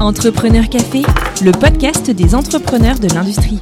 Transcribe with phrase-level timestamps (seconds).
[0.00, 1.02] Entrepreneur Café,
[1.42, 3.60] le podcast des entrepreneurs de l'industrie.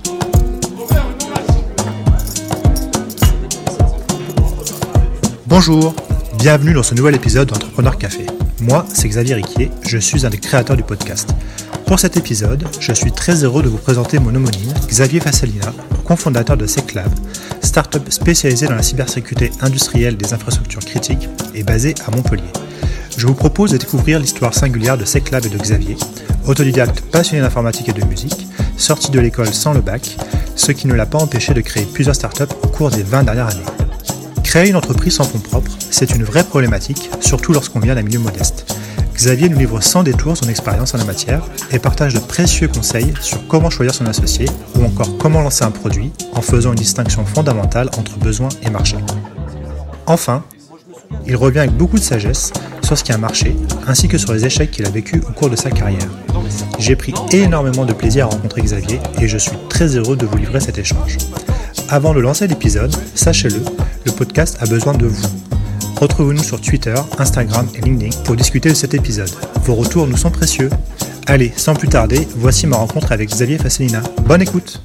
[5.49, 5.97] Bonjour,
[6.39, 8.25] bienvenue dans ce nouvel épisode d'Entrepreneur Café.
[8.61, 11.35] Moi, c'est Xavier Riquier, je suis un des créateurs du podcast.
[11.87, 15.73] Pour cet épisode, je suis très heureux de vous présenter mon homonyme, Xavier Fassalina,
[16.05, 17.11] cofondateur de SecLab,
[17.63, 22.53] start-up spécialisée dans la cybersécurité industrielle des infrastructures critiques et basée à Montpellier.
[23.19, 25.97] Je vous propose de découvrir l'histoire singulière de SecLab et de Xavier,
[26.47, 30.17] autodidacte passionné d'informatique et de musique, sorti de l'école sans le bac,
[30.55, 33.49] ce qui ne l'a pas empêché de créer plusieurs startups au cours des 20 dernières
[33.49, 33.65] années.
[34.45, 38.21] Créer une entreprise sans fonds propres, c'est une vraie problématique, surtout lorsqu'on vient d'un milieu
[38.21, 38.73] modeste.
[39.17, 41.43] Xavier nous livre sans détour son expérience en la matière
[41.73, 45.73] et partage de précieux conseils sur comment choisir son associé ou encore comment lancer un
[45.73, 48.97] produit en faisant une distinction fondamentale entre besoin et marché.
[50.07, 50.45] Enfin,
[51.27, 53.55] il revient avec beaucoup de sagesse sur ce qui a marché,
[53.87, 56.09] ainsi que sur les échecs qu'il a vécus au cours de sa carrière.
[56.79, 60.39] J'ai pris énormément de plaisir à rencontrer Xavier et je suis très heureux de vous
[60.39, 61.19] livrer cet échange.
[61.91, 63.63] Avant de lancer l'épisode, sachez-le,
[64.05, 65.27] le podcast a besoin de vous.
[66.01, 69.31] Retrouvez-nous sur Twitter, Instagram et LinkedIn pour discuter de cet épisode.
[69.65, 70.71] Vos retours nous sont précieux.
[71.27, 74.03] Allez, sans plus tarder, voici ma rencontre avec Xavier Fasselina.
[74.25, 74.81] Bonne écoute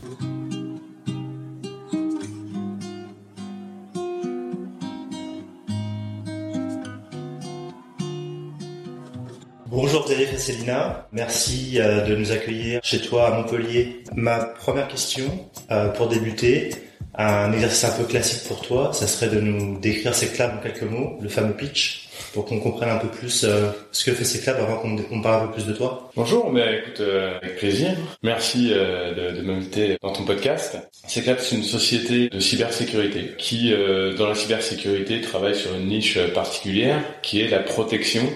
[10.43, 14.03] Fasselina, merci euh, de nous accueillir chez toi à Montpellier.
[14.13, 15.23] Ma première question
[15.71, 16.71] euh, pour débuter,
[17.15, 20.83] un exercice un peu classique pour toi, ça serait de nous décrire Seclab en quelques
[20.83, 24.59] mots, le fameux pitch, pour qu'on comprenne un peu plus euh, ce que fait Seclab
[24.59, 26.11] avant qu'on parle un peu plus de toi.
[26.13, 27.01] Bonjour, mais écoute,
[27.41, 27.91] avec plaisir.
[28.21, 30.77] Merci de, de m'inviter dans ton podcast.
[31.07, 33.73] Seclab, c'est une société de cybersécurité qui,
[34.17, 38.27] dans la cybersécurité, travaille sur une niche particulière qui est la protection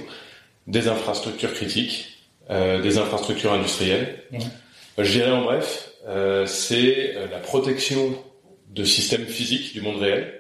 [0.68, 2.20] des infrastructures critiques,
[2.50, 4.24] euh, des infrastructures industrielles.
[4.32, 4.40] Mmh.
[4.98, 8.16] Je dirais en bref, euh, c'est euh, la protection
[8.70, 10.34] de systèmes physiques du monde réel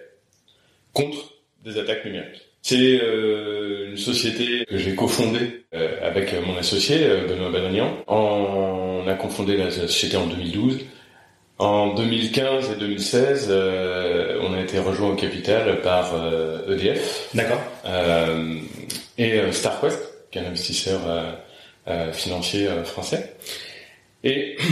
[0.93, 2.41] contre des attaques numériques.
[2.61, 8.03] C'est euh, une société que j'ai cofondée euh, avec mon associé Benoît Banagnan.
[8.07, 10.79] On a cofondé la société en 2012.
[11.59, 16.13] En 2015 et 2016, on a été rejoint au capital par
[16.69, 17.29] EDF.
[17.33, 17.61] E D'accord.
[19.17, 21.31] et StarQuest qu'un investisseur euh,
[21.87, 23.35] euh, financier euh, français.
[24.23, 24.57] Et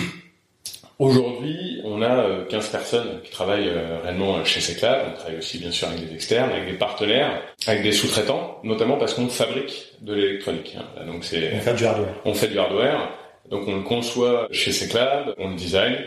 [0.98, 3.70] Aujourd'hui, on a 15 personnes qui travaillent
[4.02, 5.08] réellement chez Seclab.
[5.10, 8.96] On travaille aussi bien sûr avec des externes, avec des partenaires, avec des sous-traitants, notamment
[8.96, 10.78] parce qu'on fabrique de l'électronique.
[10.80, 11.06] Hein.
[11.06, 12.14] Donc c'est on fait du hardware.
[12.24, 13.12] On fait du hardware.
[13.50, 15.98] Donc on le conçoit chez Seclab, on le design.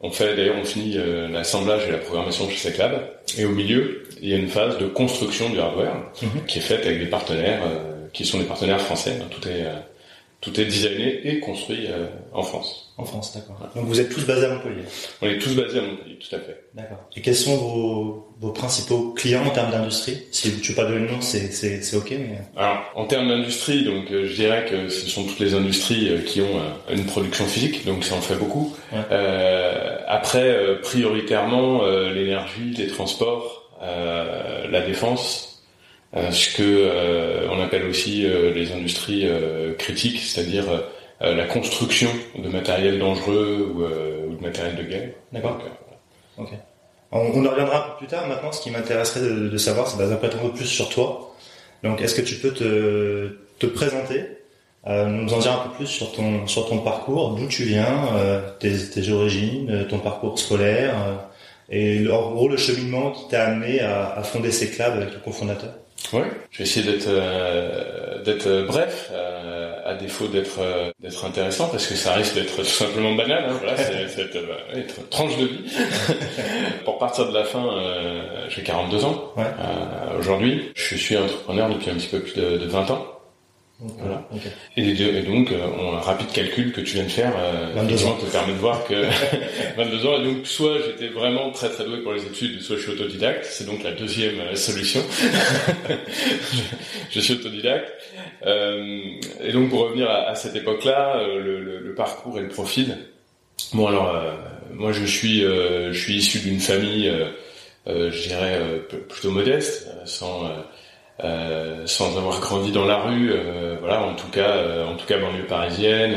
[0.00, 0.96] On fait d'ailleurs on finit
[1.30, 3.06] l'assemblage et la programmation chez Seclab.
[3.36, 6.46] Et au milieu, il y a une phase de construction du hardware mhm.
[6.46, 7.60] qui est faite avec des partenaires
[8.18, 9.16] qui sont des partenaires français.
[9.30, 9.78] Tout est euh,
[10.40, 12.92] tout est designé et construit euh, en France.
[12.96, 13.56] En France, d'accord.
[13.76, 14.82] Donc vous êtes tous basés à Montpellier.
[15.22, 16.64] On est tous basés à Montpellier, tout à fait.
[16.74, 16.98] D'accord.
[17.16, 20.18] Et quels sont vos, vos principaux clients en termes d'industrie?
[20.32, 22.38] Si tu veux pas donner le nom, c'est c'est ok, mais.
[22.56, 26.40] Alors en termes d'industrie, donc euh, je dirais que ce sont toutes les industries qui
[26.40, 28.74] ont une production physique, donc ça en fait beaucoup.
[30.08, 35.47] après, prioritairement l'énergie, les transports, la défense euh,
[36.14, 39.28] ce que euh, on appelle aussi euh, les industries
[39.78, 40.64] critiques, c'est-à-dire
[41.20, 45.10] la construction de matériel dangereux ou, de matériel de guerre.
[45.32, 45.58] D'accord.
[46.38, 46.50] ok.
[47.10, 48.28] On, on en reviendra un peu plus tard.
[48.28, 51.34] Maintenant, ce qui m'intéresserait de, de, savoir, c'est d'en un peu plus sur toi.
[51.82, 54.24] Donc, est-ce que tu peux te, te présenter,
[54.86, 58.14] euh, nous en dire un peu plus sur ton sur ton parcours, d'où tu viens,
[58.14, 60.94] euh, tes, tes origines, ton parcours scolaire,
[61.70, 65.20] et en gros le cheminement qui t'a amené à, à fonder ces clubs avec le
[65.20, 65.74] cofondateur?
[66.12, 71.24] Oui, je vais essayer d'être euh, d'être euh, bref, euh, à défaut d'être euh, d'être
[71.24, 73.44] intéressant, parce que ça risque d'être tout simplement banal.
[73.48, 74.36] Hein, voilà, c'est être,
[74.74, 75.64] être tranche de vie.
[76.84, 77.64] Pour partir de la fin,
[78.48, 79.44] j'ai 42 ans ouais.
[80.18, 80.72] aujourd'hui.
[80.74, 83.17] Je suis entrepreneur depuis un petit peu plus de, de 20 ans.
[83.80, 84.28] Voilà.
[84.76, 88.16] Et, donc, euh, un rapide calcul que tu viens de faire, euh, 22 ans.
[88.16, 88.94] te permet de voir que
[89.76, 90.20] 22 ans.
[90.20, 93.44] Et donc, soit j'étais vraiment très très doué pour les études, soit je suis autodidacte.
[93.44, 95.00] C'est donc la deuxième euh, solution.
[97.10, 97.92] je, suis autodidacte.
[98.46, 99.00] Euh,
[99.44, 102.48] et donc, pour revenir à, à cette époque-là, euh, le, le, le, parcours et le
[102.48, 102.96] profil.
[103.74, 104.32] Bon, alors, euh,
[104.72, 107.12] moi, je suis, je suis issu d'une famille,
[107.86, 108.60] je dirais,
[109.08, 110.48] plutôt modeste, sans
[111.24, 115.06] euh, sans avoir grandi dans la rue, euh, voilà, en tout cas, euh, en tout
[115.06, 116.16] cas banlieue parisienne,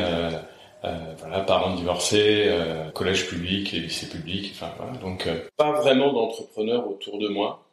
[1.20, 2.50] voilà, parents divorcés,
[2.94, 5.28] collège public et lycée public, enfin voilà, donc
[5.58, 7.64] pas vraiment d'entrepreneurs autour de moi.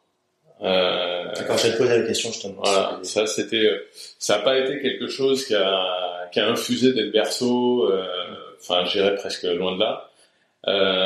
[0.61, 2.61] Euh, D'accord, te poser la question justement.
[2.63, 3.69] Voilà, ça c'était,
[4.19, 7.91] ça n'a pas été quelque chose qui a, qui a infusé dès le berceau.
[8.59, 10.09] Enfin, j'irais presque loin de là.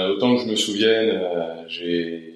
[0.09, 1.21] autant que je me souvienne,
[1.67, 2.32] j'ai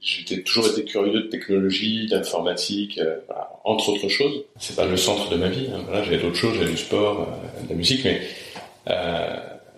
[0.00, 4.44] j'ai toujours été curieux de technologie, d'informatique, voilà, entre autres choses.
[4.58, 5.68] C'est pas le centre de ma vie.
[5.74, 5.82] Hein.
[5.86, 7.28] Voilà, j'avais d'autres choses, j'avais du sport,
[7.64, 8.20] de la musique, mais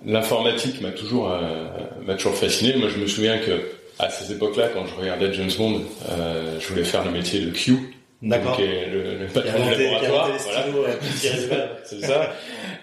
[0.04, 1.32] l'informatique m'a toujours
[2.04, 2.76] m'a toujours fasciné.
[2.76, 6.68] Moi, je me souviens que à ces époques-là, quand je regardais James Bond, euh, je
[6.68, 7.97] voulais faire le métier de Q.
[8.20, 8.58] D'accord.
[8.58, 10.30] Le, le patron du laboratoire.
[10.72, 10.94] Voilà.
[11.84, 12.32] c'est ça.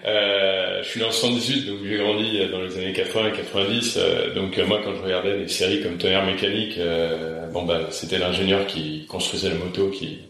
[0.06, 3.96] Euh, je suis né en 78, donc j'ai grandi dans les années 80 et 90.
[3.98, 7.80] Euh, donc euh, moi, quand je regardais des séries comme Tonnerre Mécanique, euh, bon bah
[7.90, 10.20] c'était l'ingénieur qui construisait la moto qui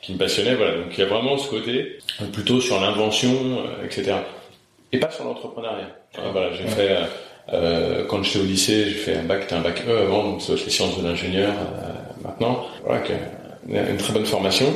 [0.00, 0.54] qui me passionnait.
[0.54, 0.76] Voilà.
[0.76, 1.98] Donc il y a vraiment ce côté
[2.32, 4.14] plutôt sur l'invention, etc.
[4.92, 5.96] Et pas sur l'entrepreneuriat.
[6.32, 6.96] Voilà, j'ai fait
[7.52, 10.52] euh, quand j'étais au lycée, j'ai fait un bac, un bac E avant, donc c'est
[10.52, 11.92] les sciences de l'ingénieur euh,
[12.22, 12.66] maintenant.
[12.84, 13.02] Voilà,
[13.68, 14.66] une très bonne formation.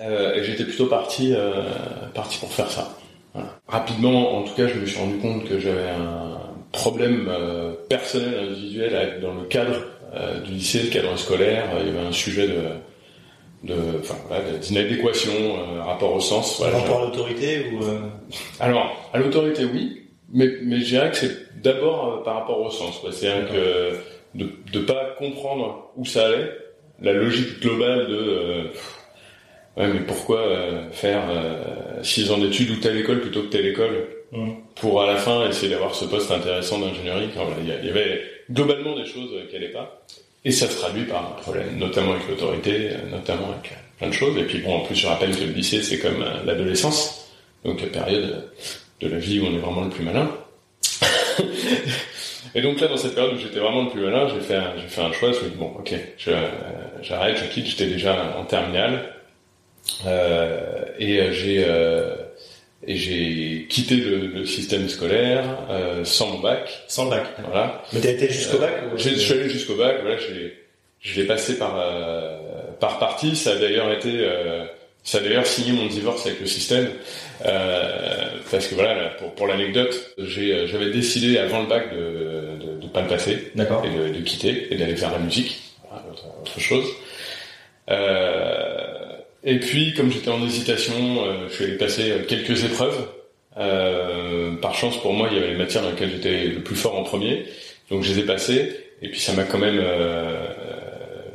[0.00, 1.62] Euh, et j'étais plutôt parti, euh,
[2.14, 2.96] parti pour faire ça.
[3.34, 3.58] Voilà.
[3.68, 6.38] Rapidement, en tout cas, je me suis rendu compte que j'avais un
[6.72, 9.80] problème euh, personnel, individuel, dans le cadre
[10.44, 11.64] du lycée, le cadre scolaire.
[11.80, 12.58] Il y avait un sujet de
[13.64, 16.58] de, enfin, voilà, d'inadéquation euh, rapport au sens.
[16.58, 17.80] Voilà, rapport à l'autorité ou
[18.60, 20.02] Alors, à l'autorité, oui,
[20.32, 23.00] mais, mais je dirais que c'est d'abord euh, par rapport au sens.
[23.12, 23.96] C'est-à-dire que
[24.34, 26.52] de ne pas comprendre où ça allait,
[27.02, 28.64] la logique globale de euh,
[29.76, 31.22] ouais mais pourquoi euh, faire
[32.02, 34.50] six ans d'études ou telle école plutôt que telle école mmh.
[34.76, 37.28] pour à la fin essayer d'avoir ce poste intéressant d'ingénierie?
[37.60, 40.04] Il y avait globalement des choses qui n'allaient pas.
[40.44, 44.36] Et ça se traduit par un problème, notamment avec l'autorité, notamment avec plein de choses.
[44.36, 47.28] Et puis bon, en plus, je rappelle que le lycée, c'est comme l'adolescence,
[47.64, 48.50] donc la période
[49.00, 50.28] de la vie où on est vraiment le plus malin.
[52.54, 54.72] et donc là, dans cette période où j'étais vraiment le plus malin, j'ai fait un,
[54.76, 55.32] j'ai fait un choix.
[55.32, 55.94] Je me dit, bon, ok,
[57.02, 57.66] j'arrête, je quitte.
[57.66, 59.14] J'étais déjà en terminale.
[60.06, 62.14] Euh, et j'ai euh,
[62.86, 66.82] et j'ai quitté le, le, système scolaire euh, sans mon bac.
[66.88, 67.26] Sans le bac.
[67.46, 67.82] Voilà.
[67.92, 68.98] Mais t'as été jusqu'au bac ou...
[68.98, 69.98] Je suis allé jusqu'au bac.
[70.02, 70.58] Voilà, j'ai
[71.00, 72.38] je l'ai passé par euh,
[72.80, 73.36] par partie.
[73.36, 74.64] Ça a d'ailleurs été euh,
[75.04, 76.88] ça a d'ailleurs signé mon divorce avec le système.
[77.44, 82.80] Euh, parce que voilà, pour, pour l'anecdote, euh, j'avais décidé avant le bac de, de,
[82.80, 83.84] de pas le passer D'accord.
[83.84, 86.86] et de, de quitter et d'aller faire la musique, voilà, autre, autre, chose.
[87.90, 93.08] Euh, et puis, comme j'étais en hésitation, euh, je suis allé passer quelques épreuves.
[93.58, 96.76] Euh, par chance pour moi, il y avait les matières dans lesquelles j'étais le plus
[96.76, 97.44] fort en premier,
[97.90, 98.76] donc je les ai passées.
[99.02, 100.46] Et puis ça m'a quand même euh,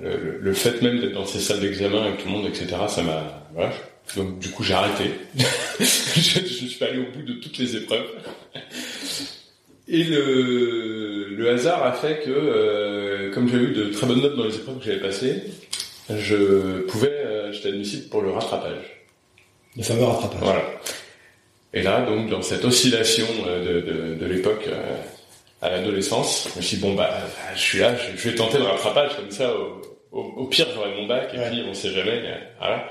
[0.02, 2.68] le, le, fait même d'être dans ces salles d'examen avec tout le monde, etc.
[2.88, 3.72] Ça m'a voilà,
[4.16, 5.12] donc du coup j'ai arrêté.
[5.80, 5.84] je,
[6.16, 8.08] je, suis allé au bout de toutes les épreuves.
[9.88, 14.36] Et le, le hasard a fait que, euh, comme j'ai eu de très bonnes notes
[14.36, 15.44] dans les épreuves que j'avais passées,
[16.10, 19.06] je pouvais, euh, j'étais admissible pour le rattrapage.
[19.76, 20.40] Le fameux rattrapage.
[20.42, 20.64] Voilà.
[21.74, 24.96] Et là, donc, dans cette oscillation euh, de, de, de l'époque euh,
[25.62, 27.10] à l'adolescence, je me suis dit, bon, bah,
[27.56, 29.82] je suis là, je, vais tenter le rattrapage, comme ça, au,
[30.12, 31.50] au, au pire, j'aurai mon bac, et ouais.
[31.50, 32.22] puis on sait jamais,
[32.60, 32.90] voilà.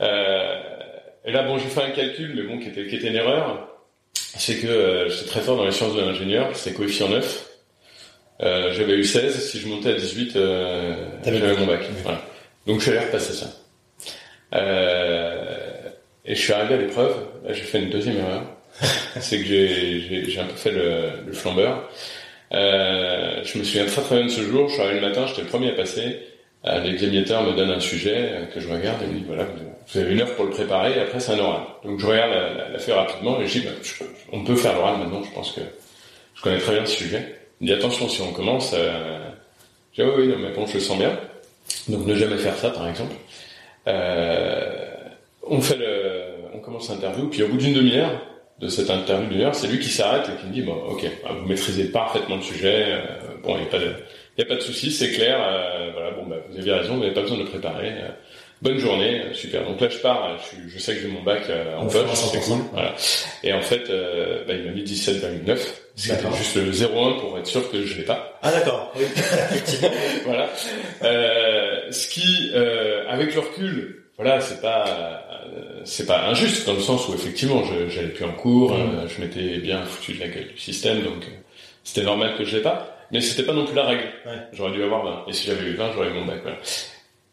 [0.00, 0.54] Euh,
[1.24, 3.68] et là, bon, j'ai fait un calcul, mais bon, qui était, qui était une erreur.
[4.14, 7.50] C'est que euh, j'étais très fort dans les sciences de l'ingénieur, c'est coefficient 9.
[8.42, 10.94] Euh, j'avais eu 16, si je montais à 18, euh,
[11.24, 11.80] j'avais mon bac.
[12.02, 12.22] Voilà.
[12.66, 13.46] Donc je suis allé repasser ça.
[14.54, 15.90] Euh,
[16.24, 18.44] et je suis arrivé à l'épreuve, là j'ai fait une deuxième erreur.
[19.20, 21.90] c'est que j'ai un peu fait le, le flambeur.
[22.52, 25.26] Euh, je me souviens très très bien de ce jour, je suis arrivé le matin,
[25.26, 26.20] j'étais le premier à passer.
[26.66, 30.12] Euh, L'examinateur me donne un sujet que je regarde et me dit voilà, vous avez
[30.12, 31.62] une heure pour le préparer et après c'est un oral.
[31.84, 34.74] Donc je regarde la, la, la rapidement et je dis bah, je, on peut faire
[34.74, 35.60] l'oral maintenant, je pense que
[36.34, 37.36] je connais très bien ce sujet.
[37.60, 39.18] Il dit attention si on commence, euh...
[39.92, 41.18] je dis oui, oui, non, mais bon, je le sens bien.
[41.88, 43.14] Donc ne jamais faire ça par exemple.
[43.88, 44.94] Euh...
[45.46, 48.12] On fait le, on commence l'interview, puis au bout d'une demi-heure
[48.60, 51.04] de cette interview d'une heure, c'est lui qui s'arrête et qui me dit bon ok,
[51.40, 53.00] vous maîtrisez parfaitement le sujet, euh,
[53.42, 53.94] bon il n'y a pas de
[54.40, 55.38] il a pas de souci, c'est clair.
[55.38, 57.88] Euh, voilà, bon, bah, vous avez raison, vous n'avez pas besoin de préparer.
[57.88, 58.08] Euh,
[58.62, 59.64] bonne journée, euh, super.
[59.64, 62.40] Donc là, je pars, je, je sais que j'ai mon bac euh, en poche, c'est
[62.40, 62.58] cool.
[62.72, 62.94] Voilà.
[63.42, 65.58] Et en fait, euh, bah, il m'a mis 17,9.
[65.96, 68.38] C'était juste le 0,1 pour être sûr que je l'ai pas.
[68.42, 69.04] Ah d'accord, oui.
[70.24, 70.48] voilà.
[71.90, 72.52] ce qui,
[73.08, 75.26] avec le recul, voilà, c'est pas
[75.84, 79.08] c'est pas injuste dans le sens où effectivement, j'allais plus en cours, mmh.
[79.08, 81.26] je m'étais bien foutu de la gueule du système, donc
[81.84, 82.96] c'était normal que je l'ai pas.
[83.10, 84.04] Mais c'était pas non plus la règle.
[84.24, 84.38] Ouais.
[84.52, 85.24] J'aurais dû avoir 20.
[85.28, 86.38] Et si j'avais eu 20, j'aurais eu mon bac.
[86.42, 86.58] Voilà.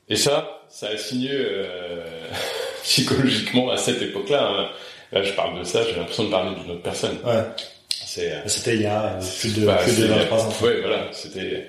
[0.10, 2.04] Et ça, ça a signé euh,
[2.84, 4.48] psychologiquement à cette époque-là.
[4.48, 4.70] Hein.
[5.12, 7.18] Là, je parle de ça, j'ai l'impression de parler d'une autre personne.
[7.26, 7.44] Ouais.
[7.90, 10.54] C'est, euh, c'était il y a plus de, bah, plus de 23 ans.
[10.62, 11.08] Ouais, voilà.
[11.12, 11.68] C'était.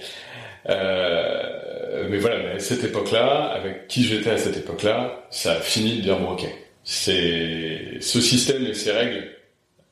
[0.69, 5.61] Euh, mais voilà, mais à cette époque-là, avec qui j'étais à cette époque-là, ça a
[5.61, 6.47] fini de dire bon, ok,
[6.85, 9.38] c'est ce système et ces règles.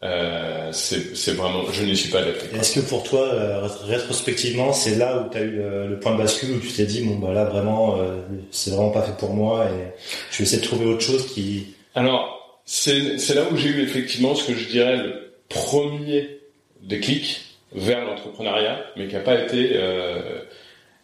[0.02, 2.54] Euh, c'est vraiment, je n'y suis pas adapté.
[2.54, 6.18] Est-ce que pour toi, euh, rétrospectivement, c'est là où tu as eu le, point de
[6.18, 9.32] bascule où tu t'es dit bon bah là vraiment, euh, c'est vraiment pas fait pour
[9.32, 9.94] moi et
[10.30, 11.74] je vais essayer de trouver autre chose qui.
[11.94, 16.40] Alors c'est là où j'ai eu effectivement ce que je dirais le premier
[16.82, 17.40] déclic
[17.72, 19.72] vers l'entrepreneuriat, mais qui n'a pas été.
[19.74, 20.40] Euh,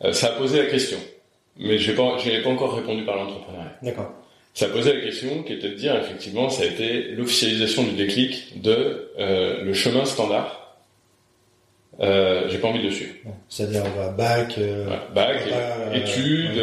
[0.04, 0.98] euh, ça a posé la question,
[1.58, 3.76] mais je n'ai pas, pas encore répondu par l'entrepreneuriat.
[3.82, 4.12] D'accord.
[4.54, 8.60] Ça posé la question qui était de dire effectivement, ça a été l'officialisation du déclic
[8.60, 10.76] de euh, le chemin standard.
[12.00, 13.14] Euh, j'ai pas envie de suivre.
[13.48, 13.84] C'est-à-dire
[14.16, 15.42] bac, euh, bac,
[15.94, 16.62] études,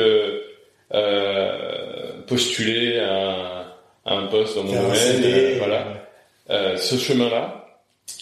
[2.28, 6.78] postuler à, un poste dans mon domaine, voilà.
[6.78, 7.60] ce chemin-là,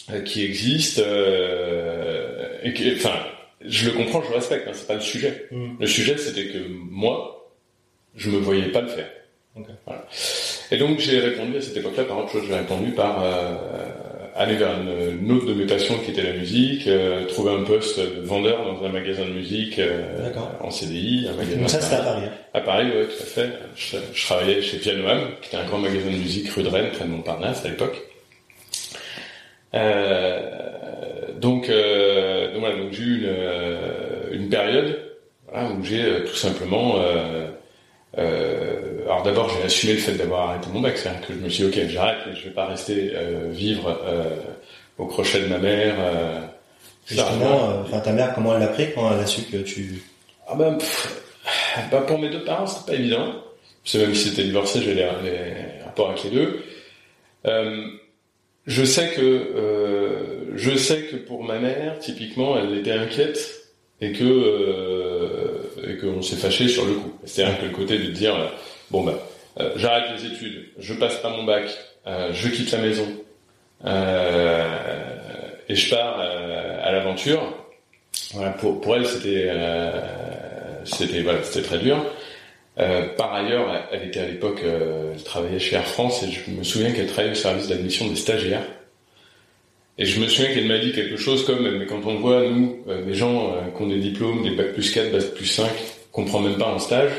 [0.09, 3.19] euh, qui existe euh, et que, enfin,
[3.59, 5.47] je le comprends, je le respecte, hein, c'est pas le sujet.
[5.51, 5.73] Mm.
[5.81, 7.51] Le sujet, c'était que moi,
[8.15, 9.09] je me voyais pas le faire.
[9.85, 10.03] Voilà.
[10.71, 12.43] Et donc j'ai répondu à cette époque-là par autre chose.
[12.47, 13.55] J'ai répondu par euh,
[14.35, 17.99] aller vers une, autre de mes passions qui était la musique, euh, trouver un poste
[17.99, 20.29] de vendeur dans un magasin de musique euh,
[20.61, 21.57] en CDI, un magasin.
[21.57, 22.23] Donc ça c'était à Paris.
[22.25, 22.31] Hein.
[22.53, 23.49] À Paris, oui, tout à fait.
[23.75, 26.91] Je, je travaillais chez Pianoam, qui était un grand magasin de musique rue de Rennes,
[26.93, 28.01] près de Montparnasse à l'époque.
[29.73, 34.99] Euh, donc, euh, donc, voilà, donc j'ai eu une, euh, une période
[35.49, 37.47] voilà, où j'ai tout simplement euh,
[38.15, 41.67] alors d'abord, j'ai assumé le fait d'avoir arrêté mon bac, c'est-à-dire que je me suis
[41.67, 44.23] dit, ok, j'arrête, je vais pas rester euh, vivre euh,
[44.97, 45.95] au crochet de ma mère.
[47.05, 50.01] Justement, enfin ta mère, comment elle l'a pris quand elle a su que tu...
[50.47, 50.77] Ah ben,
[51.91, 53.33] bah pour mes deux parents, c'était pas évident.
[53.83, 56.63] Parce que même si c'était divorcé, j'ai les, les, rapports avec les deux.
[58.67, 63.63] Je sais que euh, je sais que pour ma mère, typiquement, elle était inquiète
[64.01, 67.13] et que euh, et qu'on s'est fâché sur le coup.
[67.25, 68.47] C'est-à-dire que le côté de dire euh,
[68.91, 69.19] bon bah
[69.59, 71.65] euh, j'arrête les études, je passe pas mon bac,
[72.05, 73.07] euh, je quitte la maison
[75.69, 77.41] et je pars à l'aventure.
[78.33, 79.51] Voilà, pour pour elle c'était
[80.83, 82.03] c'était voilà, c'était très dur.
[82.75, 86.91] Par ailleurs, elle était à l'époque, elle travaillait chez Air France et je me souviens
[86.91, 88.63] qu'elle travaillait au service d'admission des stagiaires.
[89.97, 92.83] Et je me souviens qu'elle m'a dit quelque chose comme, mais quand on voit, nous,
[92.87, 95.69] euh, des gens qui ont des diplômes, des bac plus 4, bac plus 5,
[96.11, 97.11] qu'on prend même pas en stage,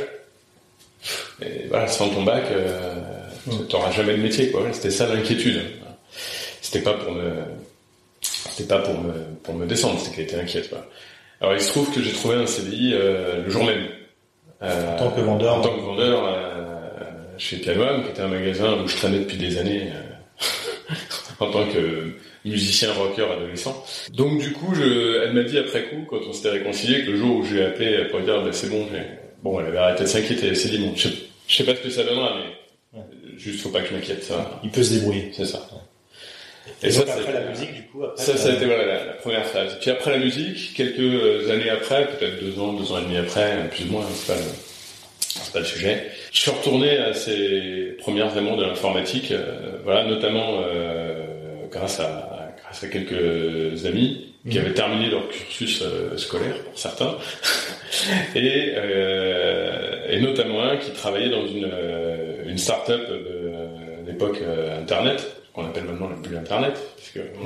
[1.43, 2.45] et voilà, sans ton bac,
[3.51, 4.67] tu t'auras jamais de métier, quoi.
[4.73, 5.63] C'était ça l'inquiétude.
[6.61, 7.31] C'était pas pour me,
[8.21, 10.87] c'était pas pour me, pour me descendre, c'était qu'elle était inquiète, quoi.
[11.41, 13.87] Alors il se trouve que j'ai trouvé un CDI le jour même.
[14.63, 16.65] Euh, en tant que vendeur En tant que vendeur euh,
[17.37, 20.95] chez Pianoam, qui était un magasin où je traînais depuis des années euh,
[21.41, 23.85] en tant que musicien rocker adolescent.
[24.13, 27.17] Donc du coup, je, elle m'a dit après coup, quand on s'était réconcilié, que le
[27.17, 28.87] jour où j'ai appelé pour dire bah, c'est bon,
[29.43, 30.49] bon, elle avait arrêté de s'inquiéter.
[30.49, 31.09] Elle s'est dit bon, je,
[31.49, 32.37] sais pas ce que ça donnera,
[32.95, 33.01] mais
[33.37, 34.25] juste faut pas que je m'inquiète.
[34.25, 35.31] Ça, il peut se débrouiller.
[35.33, 35.67] C'est ça.
[36.83, 39.47] Et, ça, après la musique, du coup, après, ça, ça a été voilà, la, première
[39.47, 39.79] phase.
[39.81, 43.69] Puis après la musique, quelques années après, peut-être deux ans, deux ans et demi après,
[43.71, 44.41] plus ou moins, c'est pas,
[45.19, 46.07] c'est pas le sujet.
[46.33, 52.55] Je suis retourné à ces premières amours de l'informatique, euh, voilà, notamment euh, grâce à
[52.63, 54.65] grâce à quelques amis qui mhm.
[54.65, 57.17] avaient terminé leur cursus euh, scolaire pour certains,
[58.35, 58.75] et,
[60.09, 61.71] et notamment un qui travaillait dans une
[62.47, 64.41] une start-up de l'époque
[64.79, 66.79] Internet qu'on appelle maintenant la bulle Internet.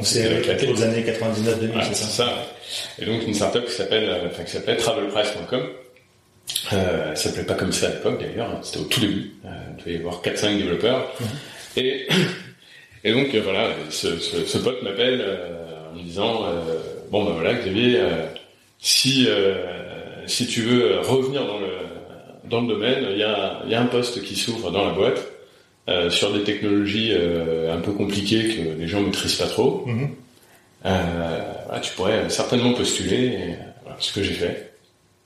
[0.03, 2.29] C'est les années 99-2000, c'est ça.
[2.99, 5.63] Et donc une startup qui s'appelle, euh, enfin qui s'appelait travelprice.com.
[6.73, 8.61] Euh, elle s'appelait pas comme ça à l'époque d'ailleurs, hein.
[8.63, 9.33] c'était au tout début.
[9.45, 11.13] Euh, il devait y avoir 4-5 développeurs.
[11.21, 11.27] Mhm.
[11.79, 12.09] Et,
[13.05, 16.45] et donc euh, voilà, ce, ce, ce pote m'appelle euh, en me disant
[17.11, 18.01] bon ben voilà Xavier,
[18.79, 19.29] si
[20.27, 21.69] si tu veux revenir dans le
[22.45, 25.33] dans le domaine, il y a, y a un poste qui s'ouvre dans la boîte.
[25.89, 30.11] Euh, sur des technologies euh, un peu compliquées que les gens maîtrisent pas trop, mhm.
[30.87, 33.27] euh, tu pourrais certainement postuler.
[33.27, 34.72] Et, voilà, ce que j'ai fait.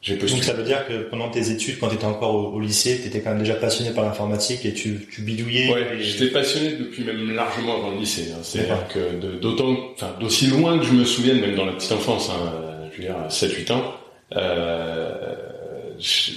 [0.07, 0.41] J'ai postulé.
[0.41, 3.09] Donc ça veut dire que pendant tes études, quand tu étais encore au, lycée, tu
[3.09, 5.73] étais quand même déjà passionné par l'informatique et tu, tu bidouillais.
[5.73, 8.29] Ouais, j'étais passionné depuis même largement avant le lycée.
[8.33, 8.39] Hein.
[8.43, 12.31] C'est-à-dire que d'autant, enfin d'aussi loin que je me souvienne, même dans la petite enfance,
[12.31, 12.53] hein,
[12.93, 13.95] je veux dire 7-8 ans.
[14.37, 15.35] Euh,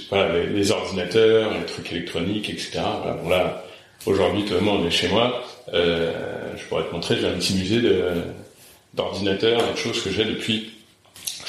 [0.08, 2.80] voilà, les, les, ordinateurs, les trucs électroniques, etc.
[3.02, 3.64] Voilà, bon là,
[4.06, 5.44] Aujourd'hui, tout le monde est chez moi.
[5.74, 6.12] Euh,
[6.56, 7.82] je pourrais te montrer, j'ai un petit musée
[8.94, 10.70] d'ordinateurs et de choses que j'ai depuis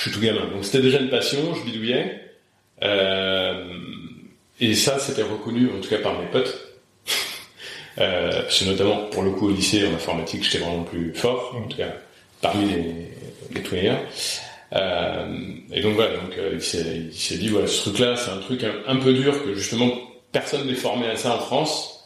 [0.01, 0.48] je suis tout gamin.
[0.48, 2.20] Donc c'était déjà une passion, je bidouillais.
[2.81, 3.67] Euh,
[4.60, 6.58] et ça, c'était reconnu, en tout cas par mes potes.
[8.00, 11.55] euh, parce que notamment, pour le coup, au lycée, en informatique, j'étais vraiment plus fort,
[11.55, 11.93] en tout cas,
[12.41, 13.12] parmi les,
[13.53, 13.75] les tout
[14.74, 15.38] Euh,
[15.72, 18.96] et donc voilà, donc euh, il s'est dit, voilà, ce truc-là, c'est un truc un,
[18.96, 19.91] peu dur que justement
[20.31, 22.00] personne n'est formé à ça en France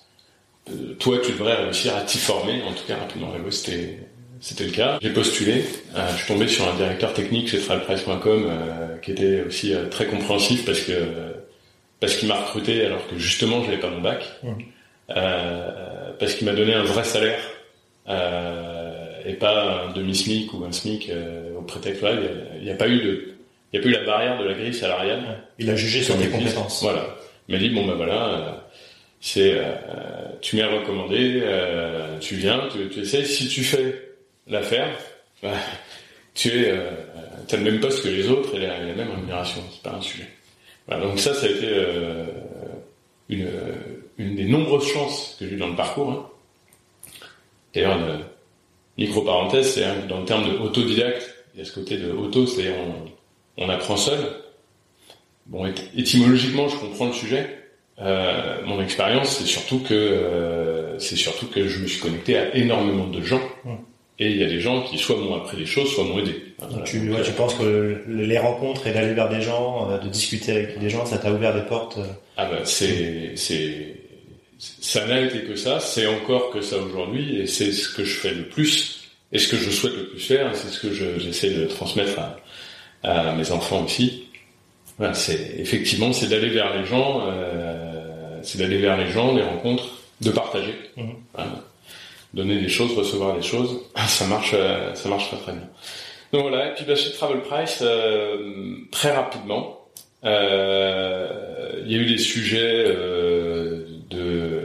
[0.97, 2.63] toi, tu devrais réussir à t'y former.
[2.63, 3.31] En tout cas, rapidement,
[4.39, 4.99] c'était le cas.
[5.01, 5.63] J'ai postulé.
[5.95, 8.51] je suis tombé sur un directeur technique chez travelprice.com
[9.01, 10.93] qui était aussi très compréhensif parce que
[11.99, 14.25] parce qu'il m'a recruté alors que justement, j'avais pas mon bac.
[15.07, 17.39] parce qu'il m'a donné un vrai salaire
[18.07, 21.11] et pas un demi-SMIC ou un SMIC
[21.57, 22.03] au prétexte.
[22.59, 23.35] Il n'y a, pas eu de
[23.73, 25.43] il n'y a pas eu la barrière de la grille salariale.
[25.59, 26.81] Il a jugé sur tes compétences.
[26.81, 27.15] Voilà.
[27.47, 28.65] Il m'a dit bon ben voilà,
[29.19, 29.75] c'est euh,
[30.41, 33.25] tu m'es recommandé, euh, tu viens, tu, tu essaies.
[33.25, 34.14] Si tu fais
[34.47, 34.97] l'affaire,
[35.41, 35.53] bah,
[36.33, 36.91] tu es, euh,
[37.51, 39.61] as le même poste que les autres et la, même rémunération.
[39.71, 40.27] C'est pas un sujet.
[40.87, 41.67] Voilà, donc ça, ça a été
[43.29, 43.47] une,
[44.17, 46.11] une des nombreuses chances que j'ai eu dans le parcours.
[46.11, 46.29] Hein.
[47.73, 48.19] D'ailleurs, une
[48.97, 52.45] micro parenthèse, c'est dans le terme de autodidacte, il y a ce côté de auto,
[52.45, 52.75] c'est-à-dire
[53.57, 54.19] on, on apprend seul.
[55.47, 57.59] Bon, étymologiquement, je comprends le sujet.
[57.99, 62.55] Euh, mon expérience, c'est surtout que euh, c'est surtout que je me suis connecté à
[62.55, 63.41] énormément de gens.
[64.17, 66.41] Et il y a des gens qui soit m'ont appris des choses, soit m'ont aidé.
[66.86, 70.79] tu, tu penses que les rencontres et d'aller vers des gens, euh, de discuter avec
[70.79, 72.00] des gens, ça t'a ouvert des portes
[72.38, 73.95] Ah ben c'est c'est
[74.57, 78.15] ça n'a été que ça, c'est encore que ça aujourd'hui, et c'est ce que je
[78.15, 81.50] fais le plus, et ce que je souhaite le plus faire, c'est ce que j'essaie
[81.50, 82.39] de transmettre à,
[83.03, 84.24] à mes enfants aussi.
[84.98, 89.43] Voilà, c'est effectivement c'est d'aller vers les gens, euh, c'est d'aller vers les gens, les
[89.43, 89.89] rencontres,
[90.22, 91.15] de partager, mhm.
[92.35, 95.67] Donner des choses, recevoir des choses, ça marche, euh, ça marche très très bien.
[96.33, 99.87] Donc voilà, et puis bah, chez Travel Price, euh, très rapidement,
[100.25, 102.85] euh, il y a eu des sujets
[104.09, 104.61] de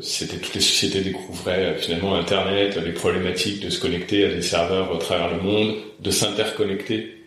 [0.00, 4.94] c'était toutes les sociétés découvraient finalement Internet, les problématiques de se connecter à des serveurs
[4.94, 7.24] à travers le monde, de s'interconnecter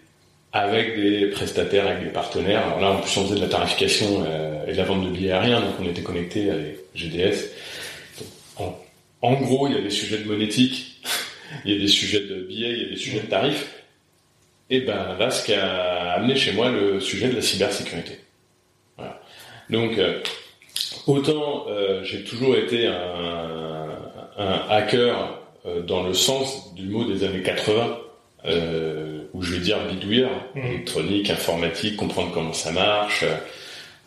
[0.52, 2.64] avec des prestataires, avec des partenaires.
[2.68, 4.26] Alors là, en plus, on faisait de la tarification
[4.68, 7.50] et de la vente de billets aériens, donc on était connecté avec GDS.
[9.26, 11.02] En, gros, il y a des sujets de monétique,
[11.66, 13.72] il y a des sujets de billets, il y a des sujets de tarifs.
[14.70, 18.20] Et ben là, ce qui a amené chez moi le sujet de la cybersécurité.
[18.98, 19.22] Voilà.
[19.70, 20.22] Donc, euh,
[21.06, 23.90] autant euh, j'ai toujours été un,
[24.38, 25.40] un hacker
[25.88, 28.00] dans le sens du mot des années 80
[28.48, 30.60] euh, où je vais dire bidouilleur, mmh.
[30.60, 33.26] électronique, informatique, comprendre comment ça marche,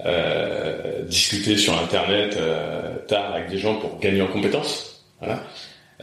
[0.04, 4.87] euh, discuter sur Internet euh, tard avec des gens pour gagner en compétences.
[5.20, 5.42] Voilà.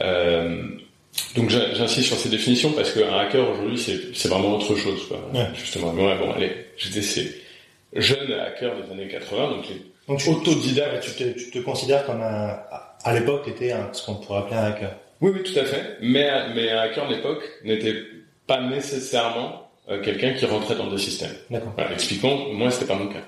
[0.00, 0.62] Euh,
[1.34, 5.18] donc j'insiste sur ces définitions parce qu'un hacker aujourd'hui c'est vraiment autre chose quoi.
[5.32, 5.46] Ouais.
[5.54, 5.92] Justement.
[5.92, 7.42] bon allez, j'étais ces
[7.94, 11.02] jeunes hackers des années 80 donc les donc tu, autodidactes.
[11.02, 12.58] Tu te, tu te considères comme un
[13.04, 14.90] à l'époque tu étais ce qu'on pourrait appeler un hacker.
[15.20, 15.96] Oui oui tout à fait.
[16.02, 17.96] Mais mais un hacker de l'époque n'était
[18.46, 21.34] pas nécessairement euh, quelqu'un qui rentrait dans des systèmes.
[21.50, 21.72] D'accord.
[21.92, 23.24] expliquons, moi c'était pas mon cas.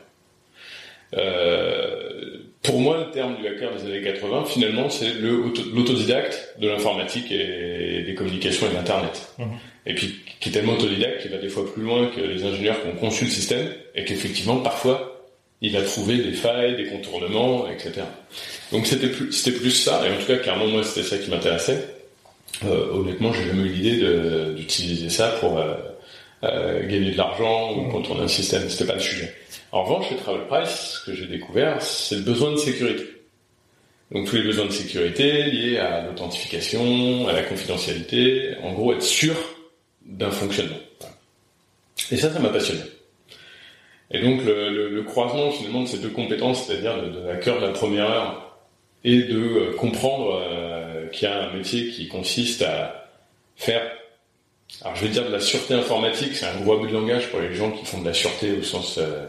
[1.17, 7.31] Euh, pour moi, le terme du hacker des années 80, finalement, c'est l'autodidacte de l'informatique
[7.31, 9.33] et des communications et de l'Internet.
[9.39, 9.47] Mhm.
[9.87, 12.83] Et puis, qui est tellement autodidacte qu'il va des fois plus loin que les ingénieurs
[12.83, 15.27] qui ont conçu le système, et qu'effectivement, parfois,
[15.61, 18.03] il a trouvé des failles, des contournements, etc.
[18.71, 21.31] Donc c'était plus, c'était plus ça, et en tout cas, clairement, moi, c'était ça qui
[21.31, 21.97] m'intéressait.
[22.65, 25.75] Euh, honnêtement, j'ai jamais eu l'idée d'utiliser ça pour euh,
[26.45, 28.69] euh, gagner de l'argent ou contourner un système.
[28.69, 29.33] C'était pas le sujet.
[29.73, 33.05] En revanche, chez Travel Price, ce que j'ai découvert, c'est le besoin de sécurité.
[34.11, 39.03] Donc tous les besoins de sécurité liés à l'authentification, à la confidentialité, en gros être
[39.03, 39.35] sûr
[40.07, 40.79] d'un fonctionnement.
[42.11, 42.81] Et ça, ça m'a passionné.
[44.11, 47.67] Et donc le, le, croisement finalement de ces deux compétences, c'est-à-dire de, de hacker de
[47.67, 48.59] la première heure
[49.05, 50.43] et de comprendre
[51.09, 53.11] qui a un métier qui consiste à
[53.57, 53.83] faire,
[54.83, 57.41] alors je vais dire de la sûreté informatique, c'est un gros abus de langage pour
[57.41, 59.27] les gens qui font de la sûreté au sens euh,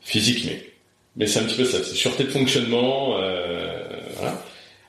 [0.00, 0.62] physique, mais
[1.16, 3.82] mais c'est un petit peu ça, c'est sûreté de fonctionnement, euh,
[4.16, 4.42] voilà.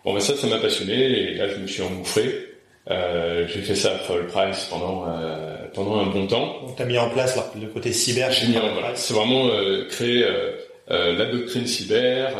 [0.06, 2.47] Bon ben ça, ça m'a passionné et là je me suis engouffré.
[2.89, 6.62] Euh, j'ai fait ça à Travel Price pendant euh, pendant un bon temps.
[6.65, 8.30] Donc tu as mis en place le côté cyber.
[8.30, 9.06] En place.
[9.06, 12.36] C'est vraiment euh, créer euh, la doctrine cyber,